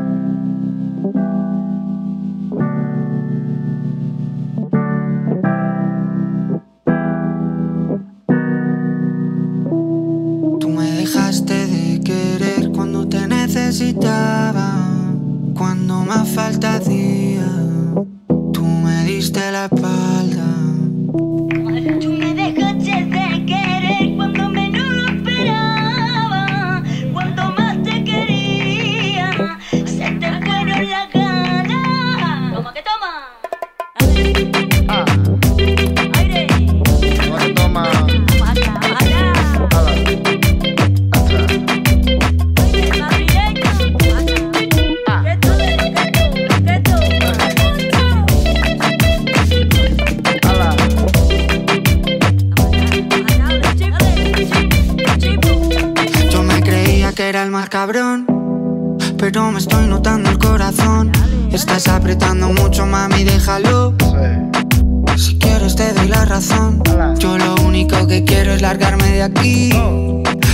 Si 65.16 65.38
quieres 65.38 65.74
te 65.74 65.94
doy 65.94 66.06
la 66.08 66.26
razón. 66.26 66.82
Yo 67.18 67.38
lo 67.38 67.54
único 67.64 68.06
que 68.06 68.22
quiero 68.22 68.52
es 68.52 68.60
largarme 68.60 69.10
de 69.10 69.22
aquí. 69.22 69.70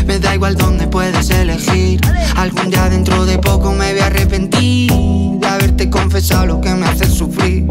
Me 0.07 0.21
da 0.21 0.33
igual 0.33 0.55
dónde 0.55 0.87
puedes 0.87 1.29
elegir. 1.31 2.01
Algún 2.37 2.71
día 2.71 2.89
dentro 2.89 3.27
de 3.27 3.39
poco 3.39 3.73
me 3.73 3.93
voy 3.93 4.01
a 4.01 4.07
arrepentir 4.07 4.93
de 4.93 5.47
haberte 5.47 5.91
confesado 5.91 6.47
lo 6.47 6.61
que 6.61 6.73
me 6.73 6.87
hace 6.87 7.07
sufrir. 7.07 7.67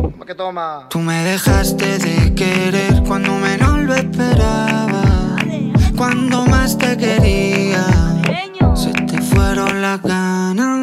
Tú 0.90 1.00
me 1.00 1.24
dejaste 1.24 2.00
de 2.00 2.36
querer 2.36 3.02
cuando 3.08 3.34
menos 3.38 3.80
lo 3.80 3.96
esperaba. 3.96 5.38
Cuando 5.96 6.46
más 6.48 6.78
te 6.78 6.98
quería, 6.98 7.86
se 8.76 8.92
te 8.92 9.22
fueron 9.22 9.82
las 9.82 10.02
ganas. 10.02 10.83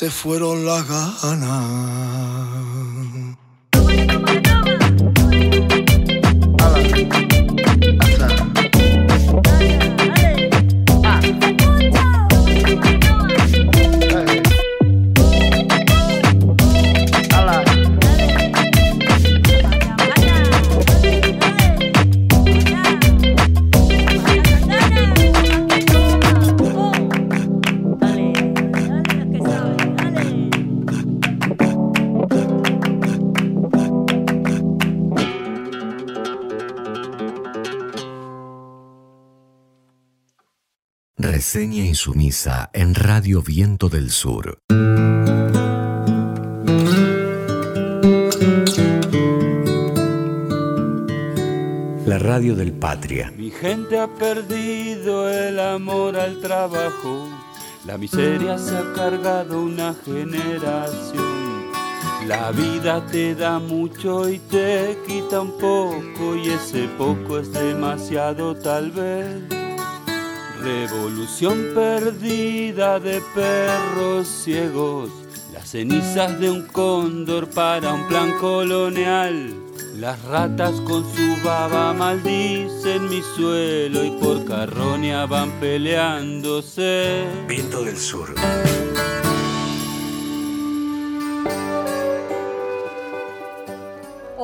te 0.00 0.08
fueron 0.08 0.64
las 0.64 0.88
ganas. 0.88 1.60
Reseña 41.52 41.84
insumisa 41.84 42.70
en 42.72 42.94
Radio 42.94 43.42
Viento 43.42 43.88
del 43.88 44.12
Sur. 44.12 44.60
La 52.06 52.18
radio 52.20 52.54
del 52.54 52.72
Patria. 52.72 53.32
Mi 53.36 53.50
gente 53.50 53.98
ha 53.98 54.06
perdido 54.06 55.28
el 55.28 55.58
amor 55.58 56.16
al 56.16 56.40
trabajo, 56.40 57.28
la 57.84 57.98
miseria 57.98 58.56
se 58.56 58.76
ha 58.76 58.92
cargado 58.94 59.60
una 59.60 59.92
generación. 60.04 61.66
La 62.28 62.52
vida 62.52 63.04
te 63.06 63.34
da 63.34 63.58
mucho 63.58 64.28
y 64.28 64.38
te 64.38 64.96
quita 65.04 65.40
un 65.40 65.58
poco 65.58 66.36
y 66.36 66.50
ese 66.50 66.86
poco 66.96 67.40
es 67.40 67.52
demasiado 67.52 68.54
tal 68.54 68.92
vez. 68.92 69.59
Revolución 70.62 71.72
perdida 71.74 73.00
de 73.00 73.22
perros 73.34 74.28
ciegos, 74.28 75.08
las 75.54 75.70
cenizas 75.70 76.38
de 76.38 76.50
un 76.50 76.66
cóndor 76.66 77.48
para 77.48 77.94
un 77.94 78.06
plan 78.08 78.32
colonial. 78.38 79.54
Las 79.96 80.22
ratas 80.24 80.80
con 80.82 81.02
su 81.14 81.42
baba 81.42 81.94
maldicen 81.94 83.08
mi 83.08 83.22
suelo 83.22 84.04
y 84.04 84.10
por 84.20 84.44
carroña 84.44 85.24
van 85.24 85.50
peleándose. 85.60 87.24
Viento 87.48 87.82
del 87.82 87.96
Sur. 87.96 88.34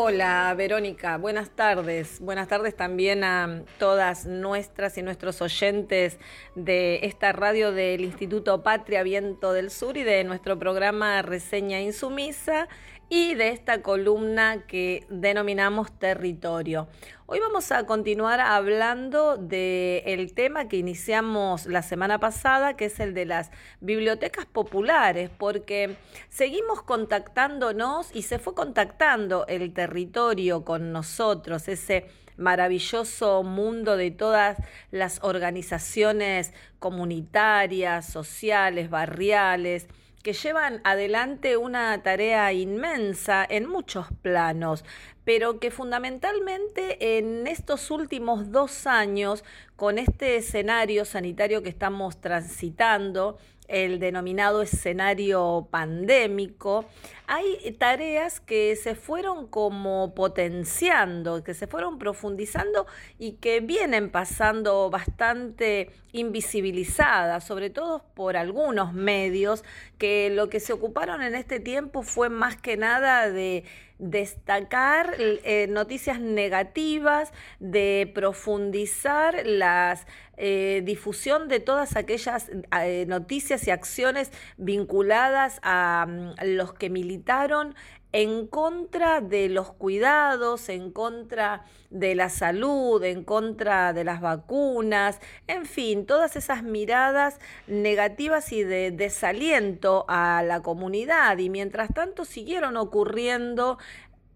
Hola 0.08 0.54
Verónica, 0.56 1.16
buenas 1.16 1.50
tardes. 1.50 2.20
Buenas 2.20 2.46
tardes 2.46 2.76
también 2.76 3.24
a 3.24 3.64
todas 3.80 4.24
nuestras 4.24 4.96
y 4.98 5.02
nuestros 5.02 5.42
oyentes 5.42 6.20
de 6.54 7.00
esta 7.02 7.32
radio 7.32 7.72
del 7.72 8.04
Instituto 8.04 8.62
Patria 8.62 9.02
Viento 9.02 9.52
del 9.52 9.68
Sur 9.68 9.96
y 9.96 10.04
de 10.04 10.22
nuestro 10.22 10.60
programa 10.60 11.22
Reseña 11.22 11.80
Insumisa 11.80 12.68
y 13.08 13.34
de 13.34 13.50
esta 13.50 13.82
columna 13.82 14.66
que 14.66 15.06
denominamos 15.08 15.96
Territorio. 15.98 16.88
Hoy 17.26 17.40
vamos 17.40 17.70
a 17.72 17.86
continuar 17.86 18.40
hablando 18.40 19.36
del 19.36 20.32
tema 20.34 20.68
que 20.68 20.76
iniciamos 20.76 21.66
la 21.66 21.82
semana 21.82 22.18
pasada, 22.18 22.76
que 22.76 22.86
es 22.86 22.98
el 23.00 23.14
de 23.14 23.26
las 23.26 23.50
bibliotecas 23.80 24.46
populares, 24.46 25.30
porque 25.36 25.96
seguimos 26.28 26.82
contactándonos 26.82 28.14
y 28.14 28.22
se 28.22 28.38
fue 28.38 28.54
contactando 28.54 29.46
el 29.46 29.72
territorio 29.72 30.64
con 30.64 30.92
nosotros, 30.92 31.68
ese 31.68 32.06
maravilloso 32.36 33.42
mundo 33.42 33.96
de 33.96 34.10
todas 34.10 34.58
las 34.90 35.22
organizaciones 35.22 36.52
comunitarias, 36.78 38.06
sociales, 38.06 38.90
barriales, 38.90 39.88
que 40.26 40.32
llevan 40.32 40.80
adelante 40.82 41.56
una 41.56 42.02
tarea 42.02 42.52
inmensa 42.52 43.46
en 43.48 43.68
muchos 43.68 44.08
planos, 44.22 44.84
pero 45.22 45.60
que 45.60 45.70
fundamentalmente 45.70 47.16
en 47.16 47.46
estos 47.46 47.92
últimos 47.92 48.50
dos 48.50 48.88
años, 48.88 49.44
con 49.76 49.98
este 49.98 50.34
escenario 50.34 51.04
sanitario 51.04 51.62
que 51.62 51.68
estamos 51.68 52.20
transitando, 52.20 53.38
el 53.68 54.00
denominado 54.00 54.62
escenario 54.62 55.68
pandémico, 55.70 56.86
hay 57.26 57.72
tareas 57.78 58.40
que 58.40 58.76
se 58.76 58.94
fueron 58.94 59.46
como 59.46 60.14
potenciando, 60.14 61.42
que 61.42 61.54
se 61.54 61.66
fueron 61.66 61.98
profundizando 61.98 62.86
y 63.18 63.32
que 63.32 63.60
vienen 63.60 64.10
pasando 64.10 64.90
bastante 64.90 65.90
invisibilizadas, 66.12 67.44
sobre 67.44 67.70
todo 67.70 68.04
por 68.14 68.36
algunos 68.36 68.92
medios 68.92 69.64
que 69.98 70.30
lo 70.30 70.48
que 70.48 70.60
se 70.60 70.72
ocuparon 70.72 71.22
en 71.22 71.34
este 71.34 71.60
tiempo 71.60 72.02
fue 72.02 72.28
más 72.28 72.56
que 72.56 72.76
nada 72.76 73.28
de 73.30 73.64
destacar 73.98 75.14
eh, 75.18 75.66
noticias 75.68 76.20
negativas, 76.20 77.32
de 77.60 78.10
profundizar 78.14 79.46
la 79.46 79.98
eh, 80.36 80.82
difusión 80.84 81.48
de 81.48 81.60
todas 81.60 81.96
aquellas 81.96 82.50
eh, 82.78 83.06
noticias 83.08 83.66
y 83.66 83.70
acciones 83.70 84.30
vinculadas 84.58 85.60
a 85.62 86.06
mm, 86.06 86.34
los 86.56 86.74
que 86.74 86.90
militaron 86.90 87.74
en 88.16 88.46
contra 88.46 89.20
de 89.20 89.50
los 89.50 89.72
cuidados, 89.72 90.70
en 90.70 90.90
contra 90.90 91.66
de 91.90 92.14
la 92.14 92.30
salud, 92.30 93.04
en 93.04 93.24
contra 93.24 93.92
de 93.92 94.04
las 94.04 94.22
vacunas, 94.22 95.20
en 95.48 95.66
fin, 95.66 96.06
todas 96.06 96.34
esas 96.34 96.62
miradas 96.62 97.38
negativas 97.66 98.52
y 98.52 98.64
de 98.64 98.90
desaliento 98.90 100.06
a 100.08 100.42
la 100.42 100.62
comunidad. 100.62 101.36
Y 101.36 101.50
mientras 101.50 101.92
tanto 101.92 102.24
siguieron 102.24 102.78
ocurriendo 102.78 103.76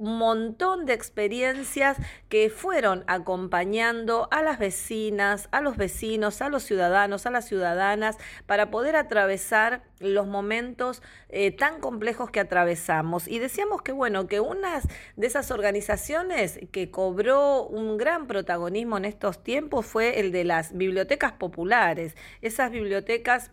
montón 0.00 0.86
de 0.86 0.94
experiencias 0.94 1.96
que 2.28 2.50
fueron 2.50 3.04
acompañando 3.06 4.28
a 4.30 4.42
las 4.42 4.58
vecinas, 4.58 5.48
a 5.52 5.60
los 5.60 5.76
vecinos, 5.76 6.40
a 6.42 6.48
los 6.48 6.62
ciudadanos, 6.62 7.26
a 7.26 7.30
las 7.30 7.46
ciudadanas, 7.46 8.16
para 8.46 8.70
poder 8.70 8.96
atravesar 8.96 9.82
los 10.00 10.26
momentos 10.26 11.02
eh, 11.28 11.50
tan 11.50 11.80
complejos 11.80 12.30
que 12.30 12.40
atravesamos. 12.40 13.28
Y 13.28 13.38
decíamos 13.38 13.82
que, 13.82 13.92
bueno, 13.92 14.26
que 14.26 14.40
una 14.40 14.80
de 15.16 15.26
esas 15.26 15.50
organizaciones 15.50 16.58
que 16.72 16.90
cobró 16.90 17.64
un 17.64 17.98
gran 17.98 18.26
protagonismo 18.26 18.96
en 18.96 19.04
estos 19.04 19.42
tiempos 19.42 19.86
fue 19.86 20.20
el 20.20 20.32
de 20.32 20.44
las 20.44 20.76
bibliotecas 20.76 21.32
populares, 21.32 22.16
esas 22.40 22.70
bibliotecas 22.70 23.50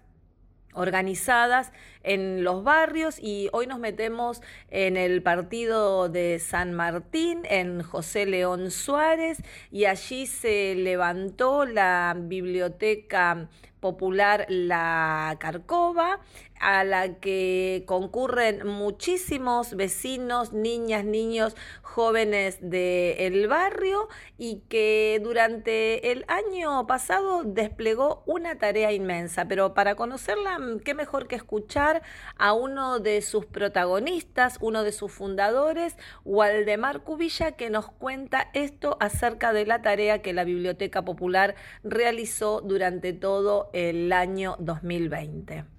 organizadas 0.74 1.72
en 2.04 2.44
los 2.44 2.64
barrios 2.64 3.20
y 3.20 3.50
hoy 3.52 3.68
nos 3.68 3.80
metemos 3.80 4.42
en 4.70 4.96
el 4.96 5.22
partido 5.24 6.10
de 6.10 6.40
San 6.40 6.74
Martín, 6.74 7.42
en 7.50 7.82
José 7.82 8.26
León 8.26 8.72
Suárez, 8.72 9.40
y 9.72 9.86
allí 9.86 10.28
se 10.28 10.76
levantó 10.76 11.66
la 11.66 12.16
biblioteca 12.18 13.50
popular 13.80 14.46
La 14.50 15.36
Carcova, 15.40 16.20
a 16.60 16.84
la 16.84 17.16
que 17.16 17.84
concurren 17.86 18.68
muchísimos 18.68 19.76
vecinos, 19.76 20.54
niñas, 20.54 21.06
niños, 21.06 21.56
jóvenes 21.82 22.60
del 22.62 23.48
barrio 23.48 24.08
y 24.38 24.62
que 24.70 25.20
durante 25.24 26.12
el 26.12 26.26
año 26.28 26.86
pasado 26.86 27.44
desplegó 27.44 28.24
una 28.26 28.58
tarea 28.58 28.92
inmensa. 28.92 29.48
Pero 29.48 29.74
para 29.74 29.96
conocerla, 29.96 30.60
qué 30.84 30.94
mejor 30.94 31.28
que 31.28 31.36
escuchar 31.36 32.02
a 32.38 32.54
uno 32.54 33.00
de 33.00 33.22
sus 33.22 33.46
protagonistas, 33.46 34.58
uno 34.62 34.84
de 34.84 34.92
sus 34.92 35.12
fundadores, 35.12 35.98
Waldemar 36.24 37.02
Cubilla, 37.02 37.54
que 37.54 37.70
nos 37.70 37.90
cuenta 37.90 38.50
esto 38.54 38.98
acerca 39.00 39.54
de 39.54 39.66
la 39.66 39.82
tarea 39.82 40.22
que 40.22 40.34
la 40.34 40.44
Biblioteca 40.44 41.04
Popular 41.04 41.56
realizó 41.84 42.62
durante 42.62 43.14
todo 43.14 43.70
el 43.74 44.12
año 44.12 44.56
2020. 44.60 45.77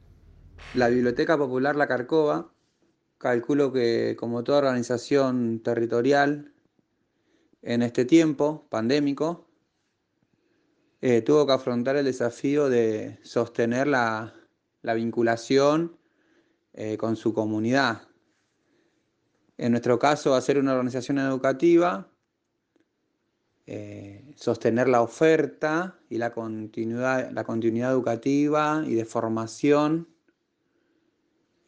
La 0.75 0.89
Biblioteca 0.89 1.39
Popular 1.39 1.77
La 1.77 1.89
Carcova, 1.89 2.53
calculo 3.17 3.73
que 3.73 4.17
como 4.19 4.45
toda 4.45 4.59
organización 4.59 5.61
territorial 5.61 6.53
en 7.63 7.83
este 7.83 8.05
tiempo 8.05 8.67
pandémico, 8.69 9.49
eh, 11.01 11.23
tuvo 11.23 11.47
que 11.47 11.53
afrontar 11.53 11.97
el 11.97 12.05
desafío 12.05 12.69
de 12.69 13.19
sostener 13.23 13.87
la, 13.87 14.35
vinculación 14.83 15.97
eh, 16.75 16.97
con 16.97 17.17
su 17.17 17.33
comunidad. 17.33 18.03
En 19.57 19.73
nuestro 19.73 19.99
caso, 19.99 20.35
hacer 20.35 20.59
una 20.59 20.73
organización 20.73 21.19
educativa, 21.19 22.11
eh, 23.67 24.33
sostener 24.37 24.89
la 24.89 25.03
oferta 25.03 25.99
y 26.09 26.19
la 26.19 26.31
continuidad, 26.33 27.31
la 27.33 27.45
continuidad 27.45 27.91
educativa 27.93 28.83
y 28.87 28.95
de 28.95 29.05
formación 29.05 30.09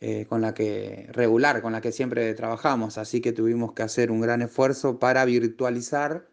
eh, 0.03 0.25
con 0.27 0.41
la 0.41 0.55
que 0.55 1.09
regular, 1.13 1.61
con 1.61 1.73
la 1.73 1.83
que 1.83 1.93
siempre 1.93 2.33
trabajamos, 2.33 2.97
así 2.97 3.21
que 3.21 3.33
tuvimos 3.33 3.75
que 3.75 3.83
hacer 3.83 4.11
un 4.11 4.23
gran 4.23 4.41
esfuerzo 4.41 4.99
para 4.99 5.27
virtualizar 5.27 6.27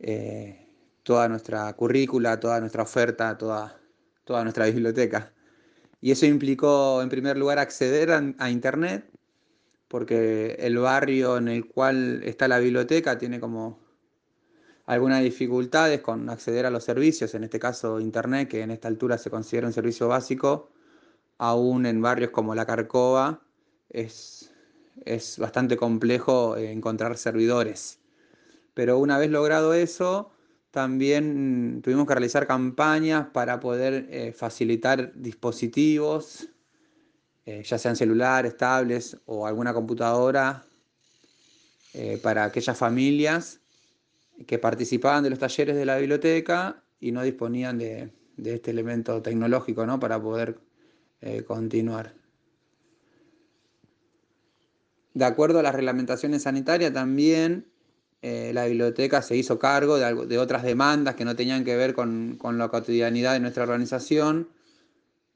eh, 0.00 0.68
toda 1.04 1.28
nuestra 1.28 1.72
currícula, 1.74 2.40
toda 2.40 2.58
nuestra 2.58 2.82
oferta, 2.82 3.38
toda, 3.38 3.80
toda 4.24 4.42
nuestra 4.42 4.66
biblioteca. 4.66 5.32
Y 6.00 6.10
eso 6.10 6.26
implicó, 6.26 7.02
en 7.02 7.08
primer 7.08 7.36
lugar, 7.36 7.60
acceder 7.60 8.10
a, 8.10 8.50
Internet, 8.50 9.08
porque 9.86 10.56
el 10.58 10.78
barrio 10.78 11.36
en 11.36 11.46
el 11.46 11.66
cual 11.68 12.22
está 12.24 12.48
la 12.48 12.58
biblioteca 12.58 13.16
tiene 13.16 13.38
como 13.38 13.78
algunas 14.86 15.22
dificultades 15.22 16.00
con 16.00 16.28
acceder 16.30 16.66
a 16.66 16.70
los 16.70 16.82
servicios, 16.82 17.32
en 17.36 17.44
este 17.44 17.60
caso 17.60 18.00
Internet, 18.00 18.48
que 18.48 18.62
en 18.62 18.72
esta 18.72 18.88
altura 18.88 19.18
se 19.18 19.30
considera 19.30 19.68
un 19.68 19.72
servicio 19.72 20.08
básico, 20.08 20.72
aún 21.38 21.86
en 21.86 22.02
barrios 22.02 22.30
como 22.30 22.54
La 22.54 22.66
Carcova, 22.66 23.42
es, 23.90 24.52
es 25.04 25.38
bastante 25.38 25.76
complejo 25.76 26.56
encontrar 26.56 27.16
servidores. 27.16 28.00
Pero 28.74 28.98
una 28.98 29.18
vez 29.18 29.30
logrado 29.30 29.74
eso, 29.74 30.30
también 30.70 31.80
tuvimos 31.82 32.06
que 32.06 32.14
realizar 32.14 32.46
campañas 32.46 33.28
para 33.32 33.60
poder 33.60 34.08
eh, 34.10 34.32
facilitar 34.32 35.12
dispositivos, 35.14 36.48
eh, 37.46 37.62
ya 37.64 37.78
sean 37.78 37.96
celulares, 37.96 38.58
tablets 38.58 39.16
o 39.24 39.46
alguna 39.46 39.72
computadora, 39.72 40.66
eh, 41.94 42.20
para 42.22 42.44
aquellas 42.44 42.76
familias 42.76 43.60
que 44.46 44.58
participaban 44.58 45.22
de 45.24 45.30
los 45.30 45.38
talleres 45.38 45.76
de 45.76 45.86
la 45.86 45.96
biblioteca 45.96 46.84
y 47.00 47.10
no 47.10 47.22
disponían 47.22 47.78
de, 47.78 48.12
de 48.36 48.56
este 48.56 48.70
elemento 48.70 49.22
tecnológico 49.22 49.86
¿no? 49.86 49.98
para 49.98 50.20
poder 50.20 50.58
eh, 51.22 51.42
continuar. 51.44 52.14
De 55.14 55.24
acuerdo 55.24 55.60
a 55.60 55.62
las 55.62 55.74
reglamentaciones 55.74 56.42
sanitarias 56.42 56.92
también 56.92 57.66
eh, 58.20 58.50
la 58.52 58.66
biblioteca 58.66 59.22
se 59.22 59.34
hizo 59.34 59.58
cargo 59.58 59.96
de, 59.98 60.38
otras 60.38 60.62
demandas 60.62 61.14
que 61.14 61.24
no 61.24 61.34
tenían 61.34 61.64
que 61.64 61.74
ver 61.74 61.94
con, 61.94 62.38
la 62.42 62.68
cotidianidad 62.68 63.32
de 63.32 63.40
nuestra 63.40 63.62
organización, 63.62 64.50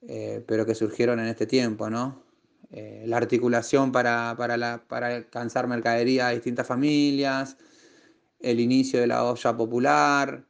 eh, 0.07 0.45
pero 0.47 0.67
que 0.67 0.75
surgieron 0.75 1.19
en 1.21 1.27
este 1.27 1.47
tiempo, 1.47 1.89
¿no? 1.89 2.29
la 2.73 3.17
articulación 3.17 3.91
para, 3.91 4.37
para, 4.37 5.07
alcanzar 5.17 5.67
mercadería 5.67 6.29
a 6.29 6.31
distintas 6.31 6.69
familias, 6.69 7.57
el 8.39 8.61
inicio 8.61 9.01
de 9.01 9.09
la 9.09 9.25
olla 9.25 9.57
popular, 9.57 10.45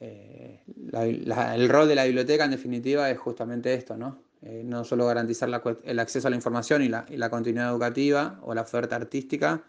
el 0.00 1.68
rol 1.68 1.86
de 1.86 1.94
la 1.94 2.04
biblioteca 2.06 2.44
en 2.44 2.50
definitiva 2.50 3.08
es 3.08 3.18
justamente 3.18 3.72
esto, 3.72 3.96
¿no? 3.96 4.27
Eh, 4.42 4.62
no 4.64 4.84
solo 4.84 5.06
garantizar 5.06 5.48
el 5.84 5.98
acceso 5.98 6.28
a 6.28 6.30
la 6.30 6.36
información 6.36 6.82
y 6.82 6.88
la, 6.88 7.30
continuidad 7.30 7.70
educativa 7.70 8.38
o 8.42 8.54
la 8.54 8.62
oferta 8.62 8.96
artística, 8.96 9.64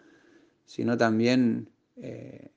sino 0.66 0.96
también 0.96 1.70
eh, 1.98 2.52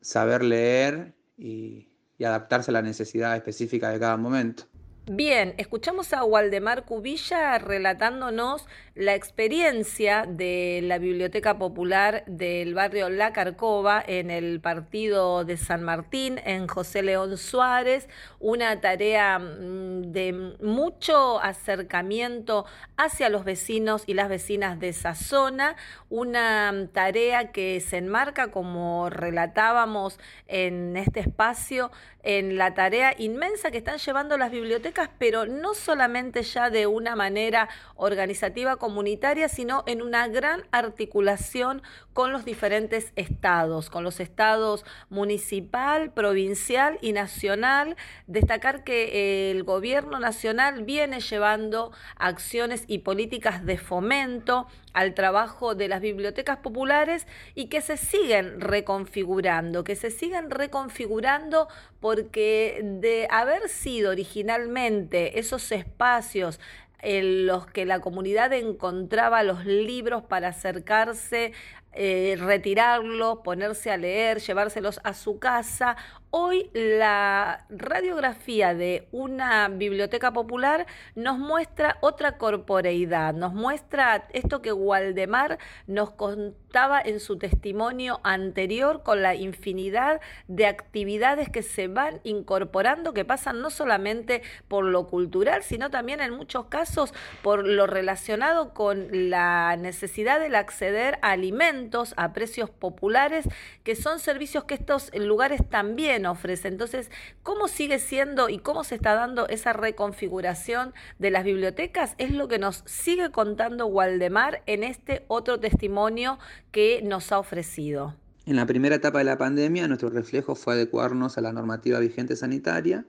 saber 0.00 0.44
leer 0.44 1.14
y 1.36 1.88
adaptarse 2.24 2.70
a 2.70 2.74
la 2.74 2.82
necesidad 2.82 3.36
específica 3.36 3.90
de 3.90 3.98
cada 3.98 4.16
momento. 4.16 4.64
Bien, 5.10 5.54
escuchamos 5.56 6.12
a 6.12 6.22
Waldemar 6.22 6.84
Cubilla 6.84 7.56
relatándonos 7.56 8.66
la 8.94 9.14
experiencia 9.14 10.26
de 10.28 10.80
la 10.82 10.98
Biblioteca 10.98 11.56
Popular 11.56 12.24
del 12.26 12.74
barrio 12.74 13.08
La 13.08 13.32
Carcova 13.32 14.04
en 14.06 14.30
el 14.30 14.60
partido 14.60 15.46
de 15.46 15.56
San 15.56 15.82
Martín, 15.82 16.38
en 16.44 16.68
José 16.68 17.02
León 17.02 17.38
Suárez, 17.38 18.06
una 18.38 18.82
tarea 18.82 19.38
mm, 19.38 20.12
de 20.12 20.56
mucho 20.60 21.40
acercamiento 21.40 22.66
hacia 22.98 23.30
los 23.30 23.44
vecinos 23.44 24.02
y 24.06 24.12
las 24.12 24.28
vecinas 24.28 24.78
de 24.78 24.90
esa 24.90 25.14
zona, 25.14 25.76
una 26.10 26.88
tarea 26.92 27.50
que 27.50 27.80
se 27.80 27.96
enmarca, 27.96 28.50
como 28.50 29.08
relatábamos 29.08 30.20
en 30.48 30.98
este 30.98 31.20
espacio, 31.20 31.90
en 32.28 32.58
la 32.58 32.74
tarea 32.74 33.14
inmensa 33.16 33.70
que 33.70 33.78
están 33.78 33.96
llevando 33.96 34.36
las 34.36 34.50
bibliotecas, 34.50 35.08
pero 35.18 35.46
no 35.46 35.72
solamente 35.72 36.42
ya 36.42 36.68
de 36.68 36.86
una 36.86 37.16
manera 37.16 37.70
organizativa 37.96 38.76
comunitaria, 38.76 39.48
sino 39.48 39.82
en 39.86 40.02
una 40.02 40.28
gran 40.28 40.66
articulación 40.70 41.80
con 42.18 42.32
los 42.32 42.44
diferentes 42.44 43.12
estados, 43.14 43.90
con 43.90 44.02
los 44.02 44.18
estados 44.18 44.84
municipal, 45.08 46.10
provincial 46.10 46.98
y 47.00 47.12
nacional. 47.12 47.94
Destacar 48.26 48.82
que 48.82 49.52
el 49.52 49.62
gobierno 49.62 50.18
nacional 50.18 50.82
viene 50.82 51.20
llevando 51.20 51.92
acciones 52.16 52.82
y 52.88 52.98
políticas 52.98 53.64
de 53.64 53.78
fomento 53.78 54.66
al 54.94 55.14
trabajo 55.14 55.76
de 55.76 55.86
las 55.86 56.00
bibliotecas 56.00 56.56
populares 56.56 57.28
y 57.54 57.66
que 57.66 57.82
se 57.82 57.96
siguen 57.96 58.60
reconfigurando, 58.60 59.84
que 59.84 59.94
se 59.94 60.10
siguen 60.10 60.50
reconfigurando 60.50 61.68
porque 62.00 62.80
de 62.82 63.28
haber 63.30 63.68
sido 63.68 64.10
originalmente 64.10 65.38
esos 65.38 65.70
espacios 65.70 66.58
en 67.00 67.46
los 67.46 67.66
que 67.66 67.86
la 67.86 68.00
comunidad 68.00 68.52
encontraba 68.52 69.44
los 69.44 69.64
libros 69.64 70.24
para 70.24 70.48
acercarse 70.48 71.52
eh, 72.00 72.36
retirarlos, 72.38 73.38
ponerse 73.38 73.90
a 73.90 73.96
leer, 73.96 74.38
llevárselos 74.38 75.00
a 75.02 75.14
su 75.14 75.40
casa. 75.40 75.96
Hoy 76.30 76.70
la 76.74 77.64
radiografía 77.70 78.74
de 78.74 79.08
una 79.12 79.66
biblioteca 79.68 80.32
popular 80.32 80.86
nos 81.16 81.38
muestra 81.38 81.96
otra 82.00 82.36
corporeidad, 82.36 83.34
nos 83.34 83.52
muestra 83.54 84.28
esto 84.32 84.62
que 84.62 84.72
Waldemar 84.72 85.58
nos 85.86 86.10
contaba 86.10 87.00
en 87.00 87.18
su 87.18 87.38
testimonio 87.38 88.20
anterior 88.22 89.02
con 89.02 89.22
la 89.22 89.34
infinidad 89.34 90.20
de 90.48 90.66
actividades 90.66 91.48
que 91.48 91.62
se 91.62 91.88
van 91.88 92.20
incorporando, 92.24 93.14
que 93.14 93.24
pasan 93.24 93.60
no 93.62 93.70
solamente 93.70 94.42
por 94.68 94.84
lo 94.84 95.06
cultural, 95.06 95.62
sino 95.62 95.90
también 95.90 96.20
en 96.20 96.34
muchos 96.34 96.66
casos 96.66 97.14
por 97.42 97.66
lo 97.66 97.86
relacionado 97.86 98.74
con 98.74 99.30
la 99.30 99.76
necesidad 99.76 100.38
de 100.40 100.54
acceder 100.54 101.18
a 101.22 101.30
alimentos 101.30 101.87
a 102.16 102.32
precios 102.32 102.70
populares, 102.70 103.48
que 103.82 103.96
son 103.96 104.18
servicios 104.18 104.64
que 104.64 104.74
estos 104.74 105.10
lugares 105.14 105.68
también 105.68 106.26
ofrece. 106.26 106.68
Entonces, 106.68 107.10
¿cómo 107.42 107.68
sigue 107.68 107.98
siendo 107.98 108.48
y 108.48 108.58
cómo 108.58 108.84
se 108.84 108.94
está 108.94 109.14
dando 109.14 109.48
esa 109.48 109.72
reconfiguración 109.72 110.94
de 111.18 111.30
las 111.30 111.44
bibliotecas? 111.44 112.14
Es 112.18 112.32
lo 112.32 112.48
que 112.48 112.58
nos 112.58 112.82
sigue 112.86 113.30
contando 113.30 113.86
Waldemar 113.86 114.62
en 114.66 114.84
este 114.84 115.24
otro 115.28 115.58
testimonio 115.58 116.38
que 116.70 117.00
nos 117.02 117.32
ha 117.32 117.38
ofrecido. 117.38 118.14
En 118.46 118.56
la 118.56 118.66
primera 118.66 118.96
etapa 118.96 119.18
de 119.18 119.24
la 119.24 119.36
pandemia, 119.36 119.88
nuestro 119.88 120.08
reflejo 120.08 120.54
fue 120.54 120.74
adecuarnos 120.74 121.36
a 121.36 121.42
la 121.42 121.52
normativa 121.52 121.98
vigente 121.98 122.34
sanitaria, 122.34 123.06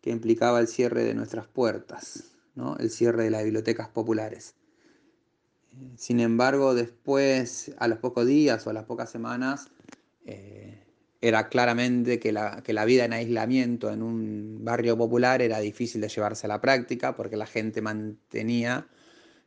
que 0.00 0.10
implicaba 0.10 0.60
el 0.60 0.68
cierre 0.68 1.04
de 1.04 1.14
nuestras 1.14 1.46
puertas, 1.46 2.36
¿no? 2.54 2.76
el 2.78 2.90
cierre 2.90 3.24
de 3.24 3.30
las 3.30 3.44
bibliotecas 3.44 3.88
populares. 3.88 4.54
Sin 5.96 6.20
embargo, 6.20 6.74
después, 6.74 7.72
a 7.78 7.88
los 7.88 7.98
pocos 7.98 8.26
días 8.26 8.66
o 8.66 8.70
a 8.70 8.72
las 8.72 8.84
pocas 8.84 9.10
semanas, 9.10 9.70
eh, 10.26 10.84
era 11.20 11.48
claramente 11.48 12.18
que 12.18 12.32
la, 12.32 12.62
que 12.62 12.72
la, 12.72 12.84
vida 12.84 13.04
en 13.06 13.14
aislamiento 13.14 13.90
en 13.90 14.02
un 14.02 14.64
barrio 14.64 14.96
popular 14.96 15.40
era 15.40 15.58
difícil 15.60 16.00
de 16.00 16.08
llevarse 16.08 16.46
a 16.46 16.48
la 16.48 16.60
práctica 16.60 17.16
porque 17.16 17.36
la 17.36 17.46
gente 17.46 17.80
mantenía 17.80 18.88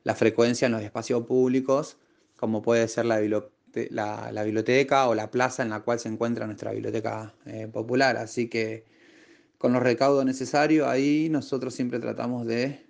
la 0.04 0.16
frecuencia 0.16 0.66
en 0.66 0.72
los 0.72 0.82
espacios 0.82 1.26
públicos, 1.26 1.98
como 2.36 2.62
puede 2.62 2.88
ser 2.88 3.06
la, 3.06 3.20
biblioteca 3.20 5.08
o 5.08 5.16
la 5.16 5.30
plaza 5.30 5.64
en 5.64 5.70
la 5.70 5.82
cual 5.82 6.00
se 6.00 6.10
encuentra 6.10 6.48
nuestra 6.48 6.72
biblioteca 6.72 7.36
eh, 7.46 7.68
popular. 7.68 8.18
Así 8.18 8.50
que 8.50 8.86
con 9.58 9.74
los 9.74 9.84
recaudos 9.84 10.26
necesarios 10.26 10.88
ahí 10.88 11.30
nosotros 11.30 11.76
siempre 11.76 12.00
tratamos 12.00 12.48
de, 12.48 12.86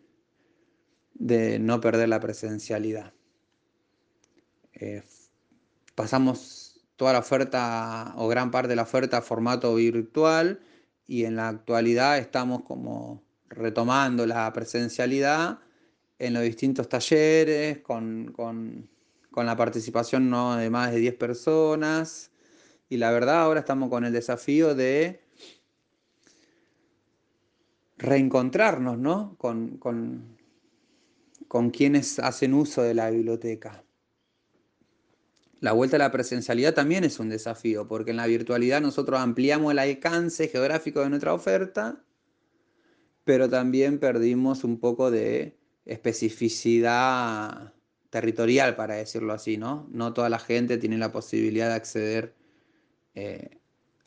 de 1.13 1.59
no 1.59 1.81
perder 1.81 2.09
la 2.09 2.19
presencialidad. 2.19 3.16
Eh, 4.79 5.03
pasamos 5.95 6.79
toda 6.97 7.13
la 7.13 7.19
oferta 7.19 8.13
o 8.17 8.27
gran 8.27 8.51
parte 8.51 8.69
de 8.69 8.75
la 8.75 8.83
oferta 8.83 9.23
formato 9.23 9.73
virtual 9.73 10.59
y 11.07 11.25
en 11.25 11.35
la 11.35 11.47
actualidad 11.47 12.19
estamos 12.19 12.61
como 12.61 13.23
retomando 13.49 14.27
la 14.27 14.53
presencialidad 14.53 15.59
en 16.19 16.33
los 16.33 16.43
distintos 16.43 16.89
talleres 16.89 17.79
con, 17.79 18.35
la 19.35 19.55
participación 19.55 20.29
¿no? 20.29 20.55
de 20.57 20.69
más 20.69 20.91
de 20.91 20.99
10 20.99 21.15
personas 21.15 22.31
y 22.87 22.97
la 22.97 23.11
verdad 23.11 23.41
ahora 23.41 23.61
estamos 23.61 23.89
con 23.89 24.05
el 24.05 24.13
desafío 24.13 24.75
de 24.75 25.21
reencontrarnos 27.97 28.99
¿no? 28.99 29.35
con, 29.39 29.77
con 29.77 31.69
quienes 31.71 32.19
hacen 32.19 32.53
uso 32.53 32.83
de 32.83 32.93
la 32.93 33.09
biblioteca. 33.09 33.83
La 35.59 35.71
vuelta 35.71 35.95
a 35.95 35.99
la 35.99 36.11
presencialidad 36.11 36.75
también 36.75 37.03
es 37.03 37.19
un 37.19 37.29
desafío, 37.29 37.87
porque 37.87 38.11
en 38.11 38.17
la 38.17 38.27
virtualidad 38.27 38.79
nosotros 38.79 39.19
ampliamos 39.19 39.71
el 39.71 39.79
alcance 39.79 40.47
geográfico 40.49 41.01
de 41.01 41.09
nuestra 41.09 41.33
oferta, 41.33 42.03
pero 43.23 43.49
también 43.49 43.99
perdimos 43.99 44.63
un 44.63 44.79
poco 44.79 45.09
de 45.09 45.57
especificidad 45.85 47.73
territorial, 48.09 48.75
para 48.75 48.95
decirlo 48.95 49.33
así, 49.33 49.57
¿no? 49.57 49.87
No 49.91 50.13
toda 50.13 50.29
la 50.29 50.39
gente 50.39 50.77
tiene 50.77 50.97
la 50.97 51.11
posibilidad 51.11 51.69
de 51.69 51.73
acceder 51.73 52.35
eh, 53.15 53.59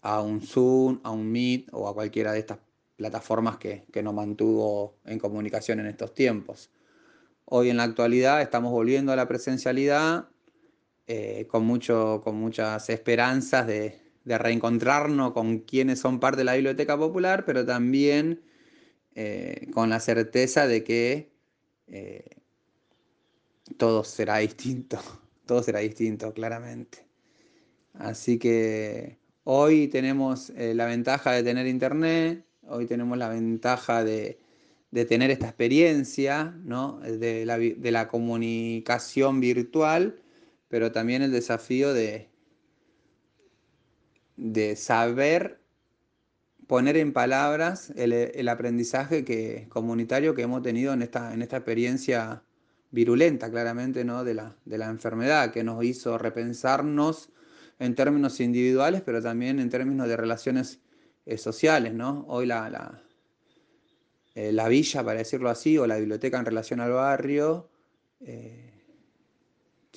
a 0.02 0.22
un 0.22 0.40
Zoom, 0.40 1.00
a 1.02 1.10
un 1.10 1.30
Meet 1.30 1.68
o 1.72 1.88
a 1.88 1.94
cualquiera 1.94 2.32
de 2.32 2.38
estas 2.38 2.58
plataformas 2.96 3.58
que, 3.58 3.84
que 3.92 4.02
nos 4.02 4.14
mantuvo 4.14 4.98
en 5.04 5.18
comunicación 5.18 5.80
en 5.80 5.86
estos 5.86 6.14
tiempos. 6.14 6.70
Hoy 7.44 7.70
en 7.70 7.76
la 7.76 7.82
actualidad 7.82 8.40
estamos 8.40 8.70
volviendo 8.70 9.10
a 9.12 9.16
la 9.16 9.26
presencialidad 9.26 10.28
eh, 11.12 11.48
con, 11.48 11.66
mucho, 11.66 12.20
con 12.22 12.36
muchas 12.36 12.88
esperanzas 12.88 13.66
de, 13.66 13.98
reencontrarnos 14.24 15.32
con 15.32 15.58
quienes 15.58 15.98
son 15.98 16.20
parte 16.20 16.38
de 16.38 16.44
la 16.44 16.54
Biblioteca 16.54 16.96
Popular, 16.96 17.44
pero 17.44 17.66
también 17.66 18.40
eh, 19.16 19.66
con 19.72 19.90
la 19.90 19.98
certeza 19.98 20.68
de 20.68 20.84
que 20.84 21.32
eh, 21.88 22.36
todo 23.76 24.04
será 24.04 24.36
distinto, 24.36 25.00
todo 25.46 25.64
será 25.64 25.80
distinto, 25.80 26.32
claramente. 26.32 27.04
Así 27.94 28.38
que 28.38 29.18
hoy 29.42 29.88
tenemos 29.88 30.52
la 30.54 30.86
ventaja 30.86 31.32
de 31.32 31.42
tener 31.42 31.66
internet, 31.66 32.44
hoy 32.68 32.86
tenemos 32.86 33.18
la 33.18 33.30
ventaja 33.30 34.04
de, 34.04 34.38
tener 35.08 35.32
esta 35.32 35.46
experiencia 35.48 36.56
la, 36.64 37.58
de 37.58 37.90
la 37.90 38.06
comunicación 38.06 39.40
virtual 39.40 40.14
pero 40.70 40.92
también 40.92 41.20
el 41.20 41.32
desafío 41.32 41.92
de, 41.92 42.30
de 44.36 44.76
saber 44.76 45.60
poner 46.68 46.96
en 46.96 47.12
palabras 47.12 47.92
el, 47.96 48.48
aprendizaje 48.48 49.24
que, 49.24 49.66
comunitario 49.68 50.36
que 50.36 50.42
hemos 50.42 50.62
tenido 50.62 50.92
en 50.92 51.02
esta, 51.02 51.34
en 51.34 51.42
esta 51.42 51.56
experiencia 51.56 52.44
virulenta, 52.92 53.50
claramente, 53.50 54.04
¿no? 54.04 54.22
de, 54.22 54.34
la, 54.34 54.56
de 54.64 54.78
la 54.78 54.88
enfermedad, 54.88 55.52
que 55.52 55.64
nos 55.64 55.84
hizo 55.84 56.16
repensarnos 56.16 57.30
en 57.80 57.96
términos 57.96 58.38
individuales, 58.38 59.02
pero 59.04 59.20
también 59.20 59.58
en 59.58 59.70
términos 59.70 60.06
de 60.06 60.16
relaciones 60.16 60.80
eh, 61.26 61.36
sociales. 61.36 61.92
¿no? 61.92 62.24
Hoy 62.28 62.46
la, 62.46 62.70
la, 62.70 63.02
eh, 64.36 64.52
la, 64.52 64.68
villa, 64.68 65.02
para 65.02 65.18
decirlo 65.18 65.50
así, 65.50 65.76
o 65.78 65.88
la 65.88 65.96
biblioteca 65.96 66.38
en 66.38 66.44
relación 66.44 66.78
al 66.78 66.92
barrio, 66.92 67.68
eh, 68.20 68.69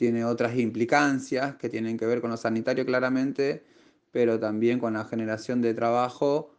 tiene 0.04 0.26
otras 0.26 0.58
implicancias 0.58 1.56
que 1.56 1.70
tienen 1.70 1.96
que 1.98 2.06
ver 2.06 2.20
con 2.20 2.30
lo 2.30 2.36
sanitario 2.36 2.86
claramente, 2.86 3.64
pero 4.12 4.38
también 4.38 4.78
con 4.78 4.92
la 4.96 5.06
generación 5.06 5.62
de 5.62 5.74
trabajo 5.74 6.54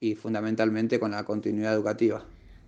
y 0.00 0.16
fundamentalmente 0.16 0.98
con 0.98 1.12
la 1.12 1.22
continuidad 1.22 1.74
educativa. 1.74 2.24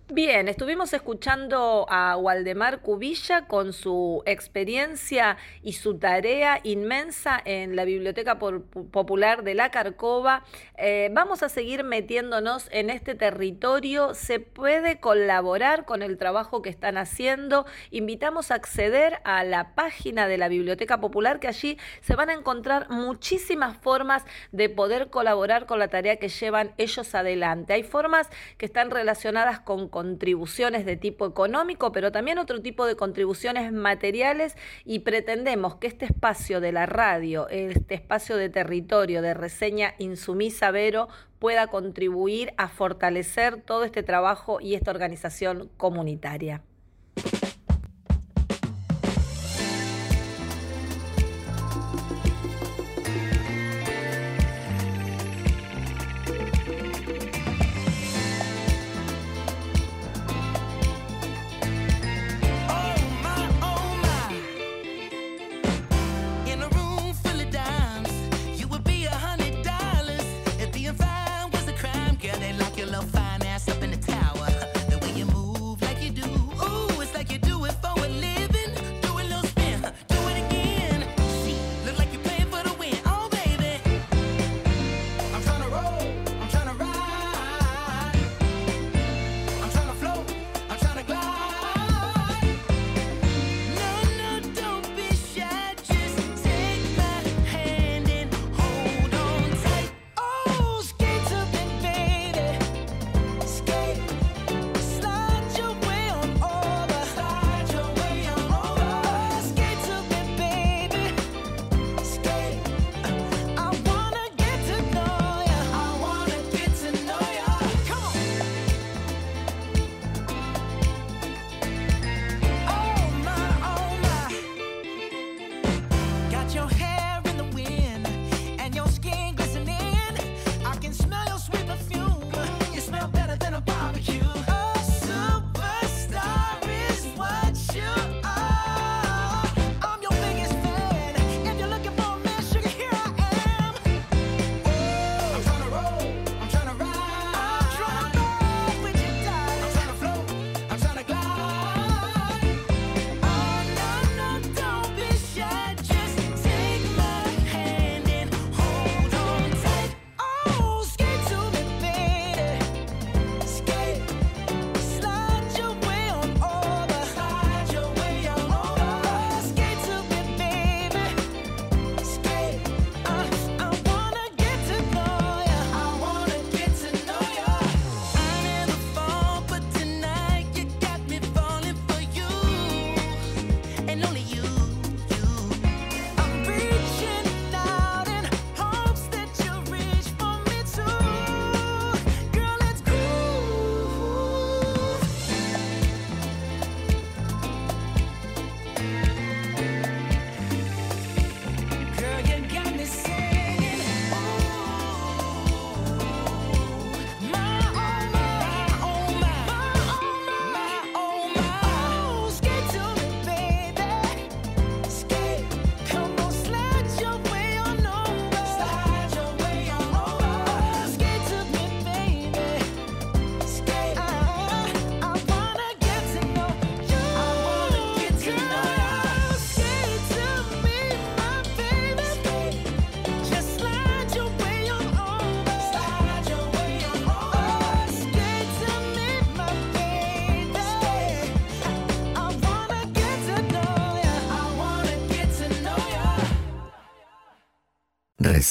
Bien, 0.09 0.49
estuvimos 0.49 0.91
escuchando 0.91 1.85
a 1.89 2.17
Waldemar 2.17 2.81
Cubilla 2.81 3.47
con 3.47 3.71
su 3.71 4.23
experiencia 4.25 5.37
y 5.63 5.73
su 5.73 5.99
tarea 5.99 6.59
inmensa 6.63 7.41
en 7.45 7.77
la 7.77 7.85
Biblioteca 7.85 8.37
Popular 8.37 9.43
de 9.43 9.53
la 9.53 9.71
Carcova. 9.71 10.43
Eh, 10.75 11.09
vamos 11.13 11.43
a 11.43 11.49
seguir 11.49 11.85
metiéndonos 11.85 12.67
en 12.73 12.89
este 12.89 13.15
territorio. 13.15 14.13
Se 14.13 14.41
puede 14.41 14.99
colaborar 14.99 15.85
con 15.85 16.01
el 16.01 16.17
trabajo 16.17 16.61
que 16.61 16.69
están 16.69 16.97
haciendo. 16.97 17.65
Invitamos 17.89 18.51
a 18.51 18.55
acceder 18.55 19.19
a 19.23 19.45
la 19.45 19.75
página 19.75 20.27
de 20.27 20.37
la 20.37 20.49
Biblioteca 20.49 20.99
Popular, 20.99 21.39
que 21.39 21.47
allí 21.47 21.77
se 22.01 22.17
van 22.17 22.29
a 22.29 22.33
encontrar 22.33 22.89
muchísimas 22.89 23.77
formas 23.77 24.25
de 24.51 24.67
poder 24.67 25.09
colaborar 25.09 25.67
con 25.67 25.79
la 25.79 25.87
tarea 25.87 26.17
que 26.17 26.27
llevan 26.27 26.73
ellos 26.77 27.15
adelante. 27.15 27.71
Hay 27.71 27.83
formas 27.83 28.29
que 28.57 28.65
están 28.65 28.91
relacionadas 28.91 29.61
con 29.61 29.87
contribuciones 29.91 30.85
de 30.87 30.97
tipo 30.97 31.27
económico, 31.27 31.91
pero 31.91 32.11
también 32.11 32.39
otro 32.39 32.61
tipo 32.63 32.87
de 32.87 32.95
contribuciones 32.95 33.71
materiales 33.71 34.55
y 34.83 34.99
pretendemos 34.99 35.75
que 35.75 35.85
este 35.85 36.05
espacio 36.05 36.59
de 36.59 36.71
la 36.71 36.87
radio, 36.87 37.47
este 37.49 37.93
espacio 37.93 38.37
de 38.37 38.49
territorio, 38.49 39.21
de 39.21 39.35
reseña 39.35 39.93
insumisa 39.99 40.71
Vero, 40.71 41.07
pueda 41.37 41.67
contribuir 41.67 42.53
a 42.57 42.69
fortalecer 42.69 43.61
todo 43.61 43.83
este 43.83 44.01
trabajo 44.01 44.59
y 44.59 44.73
esta 44.73 44.89
organización 44.89 45.69
comunitaria. 45.77 46.63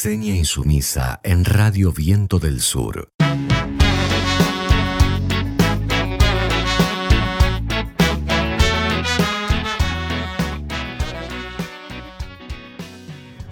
Reseña 0.02 0.34
insumisa 0.34 1.20
en 1.22 1.44
Radio 1.44 1.92
Viento 1.92 2.38
del 2.38 2.62
Sur. 2.62 3.10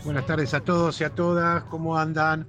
Buenas 0.02 0.24
tardes 0.24 0.54
a 0.54 0.60
todos 0.60 0.98
y 1.02 1.04
a 1.04 1.10
todas, 1.10 1.64
¿cómo 1.64 1.98
andan? 1.98 2.46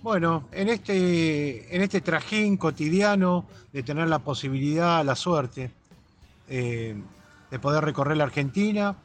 Bueno, 0.00 0.48
en 0.50 0.70
este, 0.70 1.76
en 1.76 1.82
este 1.82 2.00
trajín 2.00 2.56
cotidiano 2.56 3.44
de 3.70 3.82
tener 3.82 4.08
la 4.08 4.20
posibilidad, 4.20 5.04
la 5.04 5.14
suerte 5.14 5.70
eh, 6.48 6.96
de 7.50 7.58
poder 7.58 7.84
recorrer 7.84 8.16
la 8.16 8.24
Argentina 8.24 8.96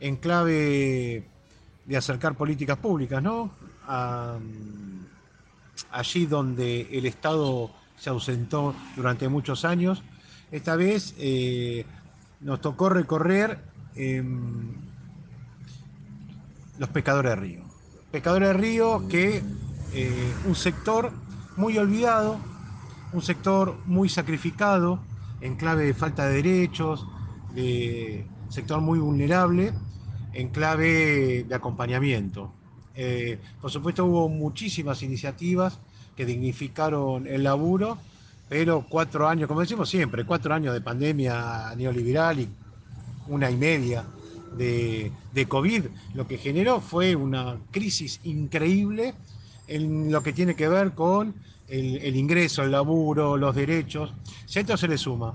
en 0.00 0.16
clave 0.16 1.24
de 1.84 1.96
acercar 1.96 2.34
políticas 2.34 2.78
públicas, 2.78 3.22
¿no? 3.22 3.61
Allí 5.90 6.26
donde 6.26 6.88
el 6.92 7.06
Estado 7.06 7.70
se 7.96 8.10
ausentó 8.10 8.74
durante 8.96 9.28
muchos 9.28 9.64
años. 9.64 10.02
Esta 10.50 10.76
vez 10.76 11.14
eh, 11.18 11.86
nos 12.40 12.60
tocó 12.60 12.88
recorrer 12.88 13.58
em, 13.94 14.74
los 16.78 16.88
pescadores 16.88 17.30
de 17.30 17.36
río. 17.36 17.60
Pescadores 18.10 18.48
de 18.48 18.54
río 18.54 19.08
que 19.08 19.42
eh, 19.94 20.34
un 20.46 20.54
sector 20.54 21.12
muy 21.56 21.78
olvidado, 21.78 22.38
un 23.12 23.22
sector 23.22 23.76
muy 23.86 24.08
sacrificado 24.08 24.98
en 25.40 25.56
clave 25.56 25.86
de 25.86 25.94
falta 25.94 26.26
de 26.26 26.42
derechos, 26.42 27.06
de 27.54 28.26
sector 28.48 28.80
muy 28.80 28.98
vulnerable, 28.98 29.72
en 30.32 30.48
clave 30.48 31.44
de 31.44 31.54
acompañamiento. 31.54 32.52
Eh, 32.94 33.38
por 33.60 33.70
supuesto 33.70 34.04
hubo 34.04 34.28
muchísimas 34.28 35.02
iniciativas 35.02 35.78
que 36.16 36.26
dignificaron 36.26 37.26
el 37.26 37.42
laburo, 37.42 37.98
pero 38.48 38.86
cuatro 38.88 39.28
años, 39.28 39.48
como 39.48 39.60
decimos 39.60 39.88
siempre, 39.88 40.24
cuatro 40.24 40.54
años 40.54 40.74
de 40.74 40.80
pandemia 40.80 41.74
neoliberal 41.76 42.40
y 42.40 42.48
una 43.28 43.50
y 43.50 43.56
media 43.56 44.04
de, 44.56 45.46
COVID, 45.48 45.84
lo 46.14 46.26
que 46.26 46.36
generó 46.36 46.80
fue 46.80 47.16
una 47.16 47.58
crisis 47.70 48.20
increíble 48.24 49.14
en 49.66 50.12
lo 50.12 50.22
que 50.22 50.32
tiene 50.32 50.54
que 50.54 50.68
ver 50.68 50.92
con 50.92 51.34
el, 51.68 52.14
ingreso, 52.16 52.62
el 52.62 52.72
laburo, 52.72 53.38
los 53.38 53.54
derechos. 53.54 54.12
Si 54.44 54.58
a 54.58 54.62
esto 54.62 54.76
se 54.76 54.88
le 54.88 54.98
suma 54.98 55.34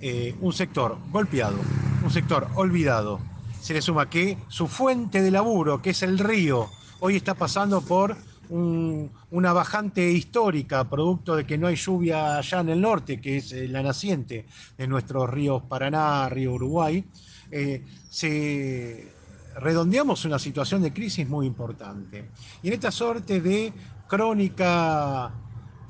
eh, 0.00 0.34
un 0.40 0.52
sector 0.52 0.96
golpeado, 1.10 1.58
un 2.04 2.10
sector 2.10 2.46
olvidado, 2.54 3.20
se 3.62 3.74
le 3.74 3.80
suma 3.80 4.10
que 4.10 4.36
su 4.48 4.66
fuente 4.66 5.22
de 5.22 5.30
laburo, 5.30 5.80
que 5.80 5.90
es 5.90 6.02
el 6.02 6.18
río, 6.18 6.68
hoy 6.98 7.14
está 7.14 7.34
pasando 7.34 7.80
por 7.80 8.16
una 8.50 9.52
bajante 9.52 10.10
histórica, 10.10 10.90
producto 10.90 11.36
de 11.36 11.46
que 11.46 11.56
no 11.56 11.68
hay 11.68 11.76
lluvia 11.76 12.38
allá 12.38 12.60
en 12.60 12.70
el 12.70 12.80
norte, 12.80 13.20
que 13.20 13.36
es 13.36 13.52
eh, 13.52 13.68
la 13.68 13.82
naciente 13.82 14.46
de 14.76 14.86
nuestros 14.88 15.30
ríos 15.30 15.62
Paraná, 15.62 16.28
río 16.28 16.52
Uruguay, 16.52 17.04
eh, 17.52 17.84
se, 18.10 19.14
redondeamos 19.56 20.24
una 20.24 20.40
situación 20.40 20.82
de 20.82 20.92
crisis 20.92 21.26
muy 21.28 21.46
importante. 21.46 22.30
Y 22.64 22.68
en 22.68 22.74
esta 22.74 22.90
suerte 22.90 23.40
de 23.40 23.72
crónica 24.08 25.32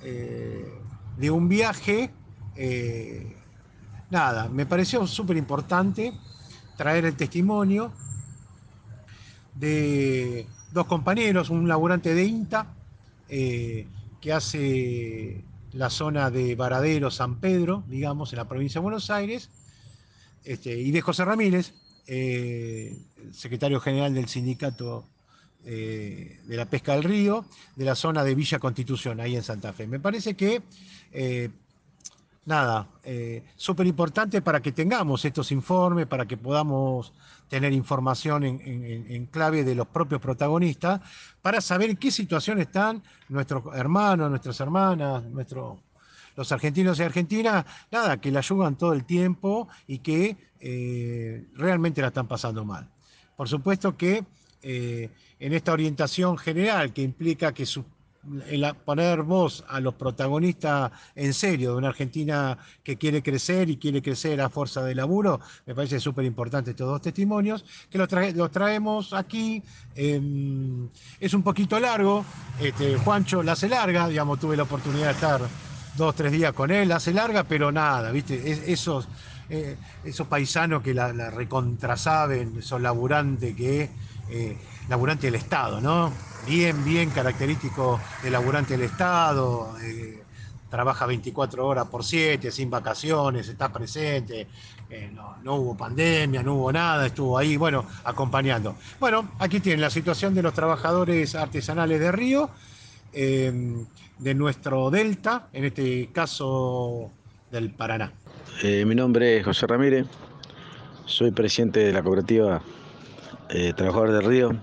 eh, 0.03 0.79
de 1.17 1.31
un 1.31 1.49
viaje, 1.49 2.11
nada, 4.11 4.49
me 4.51 4.67
pareció 4.67 5.07
súper 5.07 5.39
importante 5.39 6.13
traer 6.83 7.05
el 7.05 7.15
testimonio 7.15 7.93
de 9.55 10.47
dos 10.73 10.87
compañeros, 10.87 11.49
un 11.49 11.69
laburante 11.69 12.13
de 12.13 12.25
INTA, 12.25 12.75
eh, 13.29 13.87
que 14.21 14.33
hace 14.33 15.45
la 15.75 15.91
zona 15.91 16.29
de 16.33 16.57
Varadero, 16.57 17.13
San 17.13 17.37
Pedro, 17.39 17.85
digamos, 17.87 18.33
en 18.33 18.39
la 18.39 18.49
provincia 18.49 18.81
de 18.81 18.83
Buenos 18.83 19.11
Aires, 19.11 19.49
este, 20.43 20.77
y 20.77 20.91
de 20.91 21.01
José 21.01 21.25
Ramírez, 21.25 21.73
eh, 22.09 22.99
secretario 23.31 23.79
general 23.79 24.13
del 24.13 24.27
sindicato 24.27 25.07
eh, 25.65 26.41
de 26.49 26.57
la 26.57 26.69
pesca 26.69 26.95
del 26.95 27.05
río, 27.05 27.45
de 27.77 27.85
la 27.85 27.95
zona 27.95 28.25
de 28.25 28.35
Villa 28.35 28.59
Constitución, 28.59 29.21
ahí 29.21 29.37
en 29.37 29.45
Santa 29.45 29.73
Fe. 29.73 29.87
Me 29.87 30.01
parece 30.01 30.35
que, 30.35 30.63
eh, 32.45 32.49
nada, 32.49 32.89
súper 33.57 33.87
importante 33.87 34.43
para 34.43 34.61
que 34.61 34.73
tengamos 34.73 35.25
estos 35.25 35.53
informes, 35.53 36.07
para 36.07 36.27
que 36.27 36.37
podamos 36.37 37.13
tener 37.49 37.73
información 37.73 38.45
en, 38.45 39.27
clave 39.27 39.63
de 39.63 39.75
los 39.75 39.87
propios 39.87 40.21
protagonistas, 40.21 41.01
para 41.43 41.61
saber 41.61 41.91
en 41.91 41.97
qué 41.97 42.11
situación 42.11 42.61
están 42.61 43.03
nuestros 43.29 43.63
hermanos, 43.75 44.31
nuestras 44.31 44.59
hermanas, 44.61 45.23
nuestros 45.25 45.79
los 46.35 46.51
argentinos 46.51 46.99
y 46.99 47.03
argentinas, 47.03 47.67
nada, 47.91 48.19
que 48.19 48.31
la 48.31 48.39
ayudan 48.39 48.77
todo 48.77 48.95
el 48.95 49.05
tiempo 49.05 49.69
y 49.87 49.99
que 49.99 50.37
eh, 50.61 51.45
realmente 51.55 52.01
la 52.01 52.09
están 52.09 52.27
pasando 52.27 52.65
mal. 52.65 52.89
Por 53.37 53.49
supuesto 53.49 53.97
que 53.97 54.25
eh, 54.63 55.11
en 55.39 55.53
esta 55.53 55.73
orientación 55.73 56.39
general 56.39 56.93
que 56.93 57.03
implica 57.03 57.53
que 57.53 57.67
poner 58.85 59.23
voz 59.23 59.65
a 59.69 59.81
los 59.81 59.95
protagonistas 59.95 60.93
en 61.15 61.35
serio 61.35 61.73
de 61.73 61.77
una 61.77 61.89
Argentina 61.89 62.57
que 62.83 62.97
quiere 62.97 63.23
crecer 63.23 63.69
y 63.69 63.77
quiere 63.77 64.01
crecer 64.01 64.41
a 64.41 64.49
fuerza 64.49 64.83
de 64.85 64.95
laburo, 64.95 65.41
me 65.67 65.75
parece 65.75 65.99
súper 65.99 66.25
importante 66.25 66.71
estos 66.71 66.89
dos 66.89 67.03
testimonios, 67.03 67.65
que 67.91 67.99
los, 67.99 68.51
traemos 68.51 69.13
aquí. 69.13 69.63
Em, 69.95 70.89
es 71.19 71.35
un 71.35 71.43
poquito 71.43 71.79
largo, 71.81 72.25
este, 72.61 72.97
Juancho 72.97 73.43
la 73.43 73.53
hace 73.53 73.69
larga, 73.69 74.09
digamos, 74.09 74.39
tuve 74.39 74.57
la 74.57 74.63
oportunidad 74.63 75.07
de 75.07 75.13
estar 75.13 75.41
dos, 75.97 76.15
tres 76.15 76.33
días 76.33 76.53
con 76.53 76.71
él, 76.71 76.93
hace 76.93 77.13
larga, 77.13 77.45
pero 77.45 77.71
nada, 77.73 78.11
¿viste? 78.13 78.73
esos, 78.73 79.09
eh, 79.51 79.77
esos 80.05 80.27
paisanos 80.27 80.83
que 80.83 80.95
la, 80.95 81.13
recontrasaben, 81.31 82.59
esos 82.59 82.81
laburantes 82.81 83.55
que, 83.55 83.91
eh, 84.31 84.57
laburante 84.89 85.27
del 85.27 85.37
Estado, 85.37 85.81
¿no? 85.81 86.13
Bien, 86.47 86.85
bien 86.85 87.11
característico 87.11 88.01
de 88.23 88.31
laburante 88.31 88.77
del 88.77 88.87
Estado, 88.87 89.77
eh, 89.83 90.23
trabaja 90.69 91.07
24 91.07 91.67
horas 91.67 91.87
por 91.87 92.05
7, 92.05 92.51
sin 92.51 92.71
vacaciones, 92.71 93.49
está 93.49 93.73
presente, 93.73 94.49
no, 95.13 95.37
no, 95.43 95.55
hubo 95.55 95.77
pandemia, 95.77 96.43
no 96.43 96.55
hubo 96.55 96.73
nada, 96.73 97.07
estuvo 97.07 97.39
ahí, 97.39 97.57
bueno, 97.57 97.87
acompañando. 98.05 98.77
Bueno, 99.01 99.31
aquí 99.39 99.61
tienen 99.61 99.81
la 99.81 99.91
situación 99.91 100.35
de 100.35 100.43
los 100.43 100.53
trabajadores 100.53 101.35
artesanales 101.35 102.01
de 102.01 102.13
Río 102.13 102.51
de 104.23 104.35
nuestro 104.35 104.91
delta, 104.91 105.49
en 105.53 105.65
este 105.65 106.09
caso 106.13 107.11
del 107.51 107.71
Paraná. 107.71 108.13
Eh, 108.63 108.85
mi 108.85 108.95
nombre 108.95 109.39
es 109.39 109.45
José 109.45 109.67
Ramírez, 109.67 110.07
soy 111.07 111.33
presidente 111.33 111.81
de 111.81 111.93
la 111.93 112.03
cooperativa 112.03 112.63
eh, 113.51 113.73
Trabajadores 113.75 114.15
del 114.15 114.25
Río, 114.25 114.57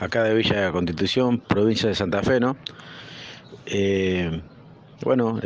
acá 0.00 0.24
de 0.24 0.34
Villa 0.34 0.72
Constitución, 0.72 1.38
provincia 1.38 1.88
de 1.88 1.94
Santa 1.94 2.22
Fe, 2.22 2.40
¿no? 2.40 2.56
Eh, 3.66 4.40
bueno, 5.02 5.38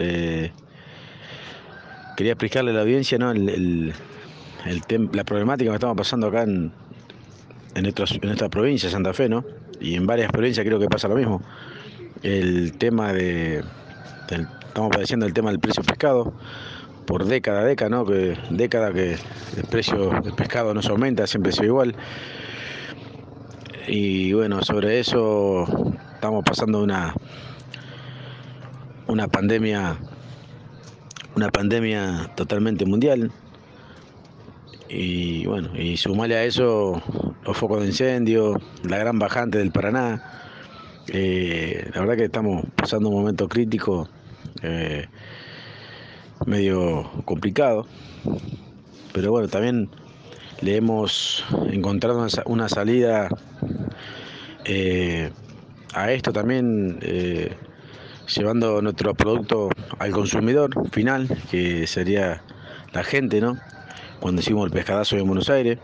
quería 2.16 2.32
explicarle 2.32 2.70
a 2.70 2.74
la 2.74 2.80
audiencia, 2.80 3.18
¿no? 3.18 3.32
la 3.34 5.24
problemática 5.24 5.70
que 5.70 5.74
estamos 5.74 5.96
pasando 5.96 6.28
acá 6.28 6.44
en, 6.44 6.72
en, 7.74 7.86
en 7.86 8.30
esta 8.30 8.48
provincia, 8.48 8.88
Santa 8.88 9.12
Fe, 9.12 9.28
¿no? 9.28 9.44
Y 9.80 9.96
en 9.96 10.06
varias 10.06 10.32
provincias 10.32 10.64
creo 10.64 10.78
que 10.78 10.86
pasa 10.86 11.08
lo 11.08 11.16
mismo 11.16 11.42
el 12.24 12.72
tema 12.78 13.12
de, 13.12 13.62
estamos 14.28 14.90
padeciendo 14.90 15.26
el 15.26 15.34
tema 15.34 15.50
del 15.50 15.60
precio 15.60 15.82
del 15.82 15.90
pescado 15.90 16.32
por 17.06 17.26
década, 17.26 17.64
década, 17.64 17.90
¿no? 17.90 18.06
Que 18.06 18.36
década 18.50 18.92
que 18.92 19.12
el 19.12 19.64
precio 19.70 20.08
del 20.22 20.32
pescado 20.32 20.72
no 20.72 20.80
se 20.80 20.88
aumenta, 20.88 21.26
siempre 21.26 21.52
sido 21.52 21.66
igual. 21.66 21.94
Y 23.86 24.32
bueno, 24.32 24.62
sobre 24.62 24.98
eso 24.98 25.66
estamos 26.14 26.42
pasando 26.44 26.82
una 26.82 27.14
una 29.06 29.28
pandemia 29.28 29.98
una 31.36 31.50
pandemia 31.50 32.30
totalmente 32.36 32.86
mundial. 32.86 33.30
Y 34.88 35.46
bueno, 35.46 35.70
y 35.76 35.96
sumarle 35.96 36.36
a 36.36 36.44
eso 36.44 37.02
los 37.44 37.56
focos 37.56 37.82
de 37.82 37.88
incendio, 37.88 38.60
la 38.84 38.98
gran 38.98 39.18
bajante 39.18 39.58
del 39.58 39.72
Paraná, 39.72 40.22
eh, 41.08 41.90
la 41.92 42.00
verdad 42.00 42.16
que 42.16 42.24
estamos 42.24 42.64
pasando 42.76 43.08
un 43.08 43.16
momento 43.16 43.48
crítico, 43.48 44.08
eh, 44.62 45.06
medio 46.46 47.10
complicado, 47.24 47.86
pero 49.12 49.32
bueno, 49.32 49.48
también 49.48 49.90
le 50.60 50.76
hemos 50.76 51.44
encontrado 51.70 52.26
una, 52.46 52.68
salida 52.68 53.28
eh, 54.64 55.30
a 55.92 56.12
esto 56.12 56.32
también, 56.32 56.98
llevando 58.34 58.80
nuestro 58.82 59.14
producto 59.14 59.68
al 59.98 60.10
consumidor 60.12 60.70
final, 60.90 61.28
que 61.50 61.86
sería 61.86 62.42
la 62.92 63.04
gente, 63.04 63.40
¿no? 63.40 63.58
Cuando 64.20 64.40
hicimos 64.40 64.66
el 64.66 64.72
pescadazo 64.72 65.16
en 65.16 65.26
Buenos 65.26 65.50
Aires, 65.50 65.78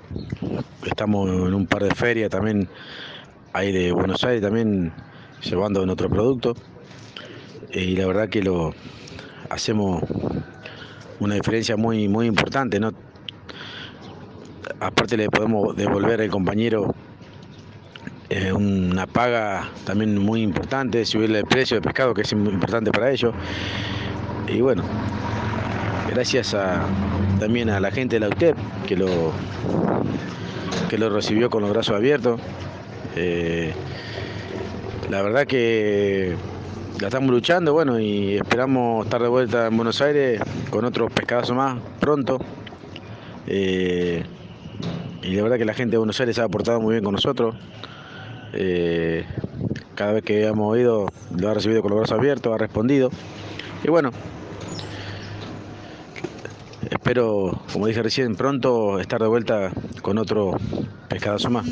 estamos 0.86 1.28
en 1.28 1.54
un 1.54 1.66
par 1.66 1.84
de 1.84 1.94
ferias 1.94 2.30
también 2.30 2.68
aire 3.52 3.92
Buenos 3.92 4.22
Aires 4.24 4.42
también 4.42 4.92
llevando 5.42 5.84
nuestro 5.84 6.08
producto. 6.08 6.54
Y 7.72 7.96
la 7.96 8.06
verdad 8.06 8.28
que 8.28 8.42
lo 8.42 8.74
hacemos 9.48 10.02
una 11.18 11.34
diferencia 11.34 11.76
muy, 11.76 12.08
muy 12.08 12.26
importante, 12.26 12.80
¿no? 12.80 12.92
Aparte 14.78 15.16
le 15.16 15.28
podemos 15.28 15.74
devolver 15.76 16.20
al 16.20 16.30
compañero 16.30 16.94
eh, 18.28 18.52
una 18.52 19.06
paga 19.06 19.68
también 19.84 20.16
muy 20.16 20.42
importante, 20.42 21.04
subirle 21.04 21.40
el 21.40 21.46
precio 21.46 21.76
del 21.76 21.82
pescado 21.82 22.14
que 22.14 22.22
es 22.22 22.32
muy 22.34 22.52
importante 22.52 22.92
para 22.92 23.10
ellos. 23.10 23.34
Y 24.46 24.60
bueno, 24.60 24.84
gracias 26.08 26.56
también 27.40 27.70
a 27.70 27.80
la 27.80 27.90
gente 27.90 28.16
de 28.16 28.20
la 28.20 28.28
UTEP 28.28 28.56
que 28.86 28.96
lo, 28.96 29.32
que 30.88 30.98
lo 30.98 31.10
recibió 31.10 31.50
con 31.50 31.62
los 31.62 31.70
brazos 31.70 31.96
abiertos. 31.96 32.40
Eh, 33.16 33.72
la 35.10 35.22
verdad 35.22 35.46
que 35.46 36.36
la 37.00 37.08
estamos 37.08 37.30
luchando, 37.30 37.72
bueno, 37.72 37.98
y 37.98 38.36
esperamos 38.36 39.06
estar 39.06 39.20
de 39.22 39.28
vuelta 39.28 39.66
en 39.66 39.76
Buenos 39.76 40.00
Aires 40.02 40.40
con 40.70 40.84
otros 40.84 41.10
pescadazos 41.12 41.56
más 41.56 41.78
pronto. 41.98 42.38
Eh, 43.46 44.22
y 45.22 45.34
la 45.34 45.42
verdad 45.42 45.58
que 45.58 45.64
la 45.64 45.74
gente 45.74 45.92
de 45.92 45.98
Buenos 45.98 46.18
Aires 46.20 46.38
ha 46.38 46.44
aportado 46.44 46.80
muy 46.80 46.94
bien 46.94 47.04
con 47.04 47.12
nosotros. 47.12 47.54
Eh, 48.52 49.24
cada 49.94 50.12
vez 50.12 50.24
que 50.24 50.46
hemos 50.46 50.72
oído 50.72 51.08
lo 51.36 51.50
ha 51.50 51.54
recibido 51.54 51.82
con 51.82 51.90
los 51.90 52.00
brazos 52.00 52.18
abiertos, 52.18 52.52
ha 52.54 52.58
respondido. 52.58 53.10
Y 53.84 53.90
bueno, 53.90 54.10
espero, 56.90 57.60
como 57.72 57.86
dije 57.86 58.02
recién, 58.02 58.34
pronto 58.34 58.98
estar 58.98 59.20
de 59.20 59.28
vuelta 59.28 59.70
con 60.02 60.18
otro 60.18 60.52
pescadazo 61.08 61.50
más. 61.50 61.66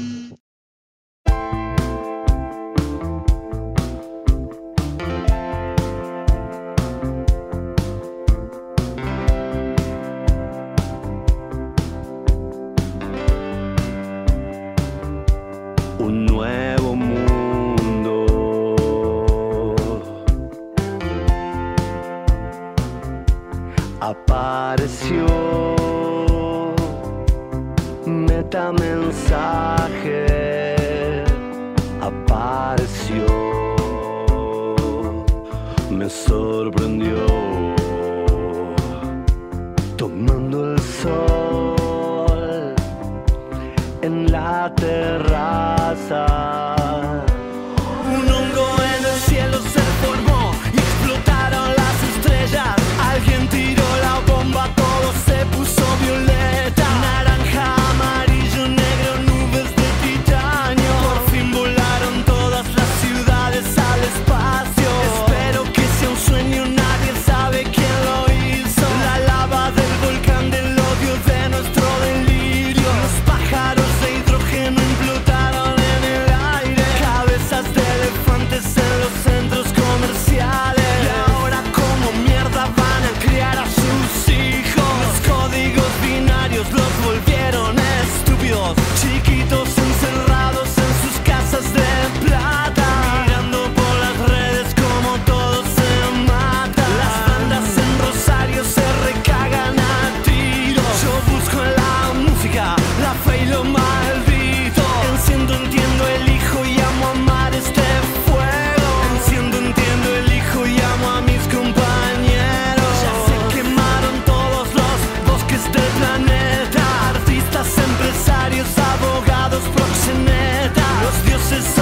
This 121.48 121.66
is 121.66 121.77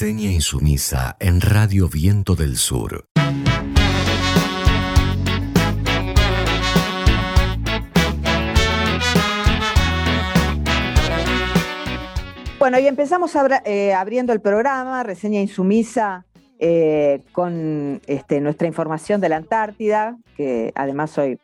Reseña 0.00 0.30
insumisa 0.30 1.14
en 1.20 1.42
Radio 1.42 1.86
Viento 1.86 2.34
del 2.34 2.56
Sur. 2.56 3.04
Bueno, 12.58 12.78
y 12.78 12.86
empezamos 12.86 13.36
eh, 13.66 13.92
abriendo 13.92 14.32
el 14.32 14.40
programa, 14.40 15.02
reseña 15.02 15.38
insumisa, 15.38 16.24
eh, 16.58 17.20
con 17.32 18.00
este, 18.06 18.40
nuestra 18.40 18.66
información 18.66 19.20
de 19.20 19.28
la 19.28 19.36
Antártida, 19.36 20.16
que 20.34 20.72
además 20.76 21.10
soy 21.10 21.38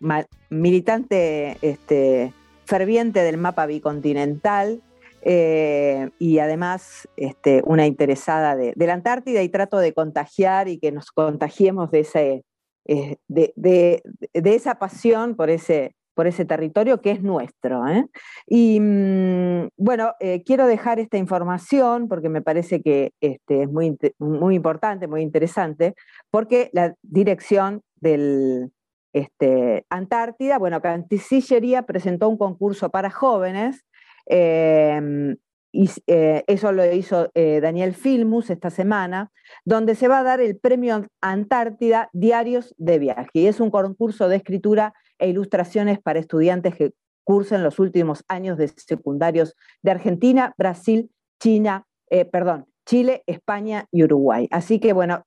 militante 0.48 1.58
este, 1.60 2.32
ferviente 2.64 3.22
del 3.22 3.36
mapa 3.36 3.66
bicontinental 3.66 4.80
eh, 5.28 6.10
y 6.20 6.38
además 6.38 7.08
este, 7.16 7.60
una 7.64 7.84
interesada 7.84 8.54
de, 8.54 8.74
la 8.76 8.92
Antártida 8.92 9.42
y 9.42 9.48
trato 9.48 9.78
de 9.78 9.92
contagiar 9.92 10.68
y 10.68 10.78
que 10.78 10.92
nos 10.92 11.10
contagiemos 11.10 11.90
de, 11.90 11.98
ese, 11.98 12.44
eh, 12.84 13.16
de, 13.26 14.02
esa 14.32 14.76
pasión 14.76 15.34
por 15.34 15.50
ese 15.50 15.96
por 16.14 16.26
ese 16.26 16.46
territorio 16.46 17.02
que 17.02 17.10
es 17.10 17.22
nuestro. 17.22 17.86
¿eh? 17.88 18.06
Y 18.46 18.80
mm, 18.80 19.68
bueno, 19.76 20.14
quiero 20.46 20.66
dejar 20.66 20.98
esta 20.98 21.18
información 21.18 22.08
porque 22.08 22.30
me 22.30 22.40
parece 22.40 22.80
que 22.80 23.12
este, 23.20 23.64
es 23.64 23.70
muy, 23.70 23.98
muy 24.18 24.54
importante, 24.54 25.08
muy 25.08 25.20
interesante, 25.20 25.94
porque 26.30 26.70
la 26.72 26.94
dirección 27.02 27.82
del 27.96 28.70
este, 29.12 29.84
Antártida, 29.90 30.58
bueno, 30.58 30.80
Cancillería 30.80 31.82
presentó 31.82 32.28
un 32.28 32.38
concurso 32.38 32.90
para 32.90 33.10
jóvenes. 33.10 33.84
Em, 34.26 35.36
y 35.72 35.90
eh, 36.06 36.42
eso 36.46 36.72
lo 36.72 36.90
hizo 36.90 37.30
Daniel 37.34 37.94
Filmus 37.94 38.48
esta 38.48 38.70
semana, 38.70 39.30
donde 39.64 39.94
se 39.94 40.08
va 40.08 40.20
a 40.20 40.22
dar 40.22 40.40
el 40.40 40.58
premio 40.58 41.06
Antártida 41.20 42.08
Diarios 42.14 42.74
de 42.78 42.98
Viaje. 42.98 43.30
Y 43.34 43.46
es 43.46 43.60
un 43.60 43.70
concurso 43.70 44.28
de 44.28 44.36
escritura 44.36 44.94
e 45.18 45.28
ilustraciones 45.28 45.98
para 46.00 46.18
estudiantes 46.18 46.74
que 46.74 46.92
cursen 47.26 47.64
los 47.64 47.80
últimos 47.80 48.24
años 48.28 48.56
de 48.56 48.68
secundarios 48.68 49.56
de 49.82 49.90
Argentina, 49.90 50.54
Brasil, 50.56 51.10
China, 51.40 51.84
eh, 52.08 52.24
perdón, 52.24 52.66
Chile, 52.86 53.24
España 53.26 53.86
y 53.90 54.04
Uruguay. 54.04 54.46
Así 54.52 54.78
que 54.78 54.92
bueno, 54.92 55.24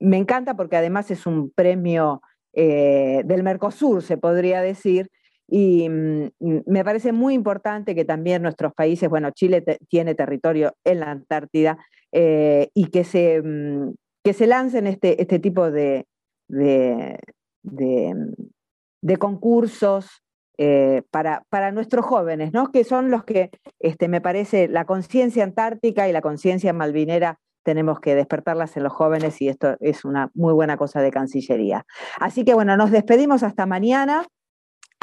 me 0.00 0.16
encanta 0.16 0.56
porque 0.56 0.76
además 0.76 1.08
es 1.12 1.24
un 1.24 1.52
premio 1.52 2.20
eh, 2.52 3.22
del 3.24 3.44
Mercosur, 3.44 4.02
se 4.02 4.16
podría 4.16 4.60
decir, 4.60 5.08
y 5.48 5.88
mm, 5.88 6.30
me 6.66 6.84
parece 6.84 7.12
muy 7.12 7.34
importante 7.34 7.94
que 7.94 8.04
también 8.04 8.42
nuestros 8.42 8.72
países, 8.74 9.08
bueno, 9.08 9.30
Chile 9.30 9.64
tiene 9.88 10.14
territorio 10.14 10.74
en 10.84 11.00
la 11.00 11.10
Antártida, 11.10 11.78
eh, 12.12 12.70
y 12.74 12.86
que 12.86 13.04
se, 13.04 13.42
mm, 13.42 13.94
que 14.24 14.32
se 14.32 14.46
lancen 14.46 14.86
este, 14.86 15.20
este 15.20 15.38
tipo 15.38 15.70
de, 15.70 16.06
de, 16.48 17.18
de 17.62 19.16
concursos 19.18 20.22
eh, 20.58 21.02
para, 21.10 21.44
para, 21.50 21.70
nuestros 21.70 22.06
jóvenes, 22.06 22.52
¿no? 22.52 22.72
que 22.72 22.84
son 22.84 23.10
los 23.10 23.24
que, 23.24 23.50
este, 23.78 24.08
me 24.08 24.22
parece, 24.22 24.68
la 24.68 24.86
conciencia 24.86 25.44
antártica 25.44 26.08
y 26.08 26.12
la 26.12 26.22
conciencia 26.22 26.72
malvinera 26.72 27.38
tenemos 27.62 28.00
que 28.00 28.14
despertarlas 28.14 28.76
en 28.76 28.84
los 28.84 28.92
jóvenes 28.92 29.42
y 29.42 29.48
esto 29.48 29.76
es 29.80 30.04
una 30.04 30.30
muy 30.34 30.54
buena 30.54 30.76
cosa 30.76 31.02
de 31.02 31.10
Cancillería. 31.10 31.84
Así 32.20 32.44
que 32.44 32.54
bueno, 32.54 32.76
nos 32.76 32.90
despedimos 32.90 33.42
hasta 33.42 33.66
mañana. 33.66 34.24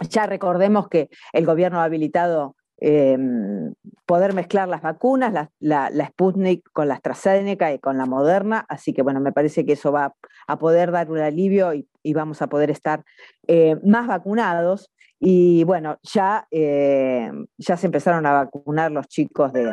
Ya 0.09 0.25
recordemos 0.25 0.87
que 0.89 1.09
el 1.33 1.45
gobierno 1.45 1.79
ha 1.79 1.85
habilitado 1.85 2.55
Em, 2.85 3.73
poder 4.05 4.33
mezclar 4.33 4.67
las 4.67 4.81
vacunas, 4.81 5.47
la, 5.61 6.07
Sputnik 6.07 6.69
con 6.73 6.89
la 6.89 6.95
AstraZeneca 6.95 7.71
y 7.71 7.79
con 7.79 7.97
la 7.97 8.05
Moderna, 8.05 8.65
así 8.67 8.91
que 8.91 9.03
bueno, 9.03 9.21
me 9.21 9.31
parece 9.31 9.65
que 9.65 9.71
eso 9.71 9.93
va 9.93 10.15
a 10.47 10.59
poder 10.59 10.91
dar 10.91 11.09
un 11.09 11.19
alivio 11.19 11.73
y, 11.73 11.87
vamos 12.13 12.41
a 12.41 12.47
poder 12.47 12.69
estar 12.69 13.05
eh, 13.47 13.77
más 13.85 14.07
vacunados. 14.07 14.91
Y 15.25 15.63
bueno, 15.63 15.99
ya, 16.03 16.45
eh, 16.51 17.31
ya 17.57 17.77
se 17.77 17.85
empezaron 17.85 18.25
a 18.25 18.33
vacunar 18.33 18.91
los 18.91 19.07
chicos 19.07 19.53
de, 19.53 19.71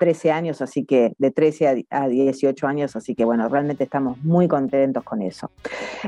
13 0.00 0.32
años, 0.32 0.60
así 0.62 0.84
que 0.84 1.12
de 1.16 1.30
13 1.30 1.86
a, 1.88 2.08
18 2.08 2.66
años, 2.66 2.96
así 2.96 3.14
que 3.14 3.24
bueno, 3.24 3.48
realmente 3.48 3.84
estamos 3.84 4.18
muy 4.24 4.48
contentos 4.48 5.04
con 5.04 5.22
eso. 5.22 5.52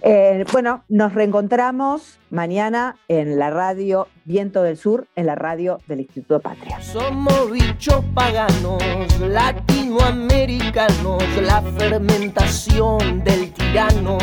Eh, 0.02 0.44
bueno, 0.52 0.82
nos 0.88 1.14
reencontramos 1.14 2.18
mañana 2.30 2.96
en 3.06 3.38
la 3.38 3.50
radio 3.50 4.08
Viento 4.24 4.64
del 4.64 4.76
Sur, 4.76 5.06
en 5.14 5.26
la 5.26 5.36
radio 5.36 5.78
del 5.86 6.00
Instituto 6.00 6.40
Patria. 6.40 6.80
Somos 6.80 7.52
bichos 7.52 8.04
paganos, 8.14 8.82
latinoamericanos, 9.20 11.22
la 11.40 11.62
fermentación 11.62 13.22
del 13.22 13.52
tirano 13.52 14.18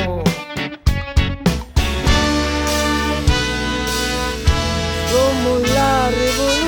como 5.44 5.60
largo. 5.60 6.59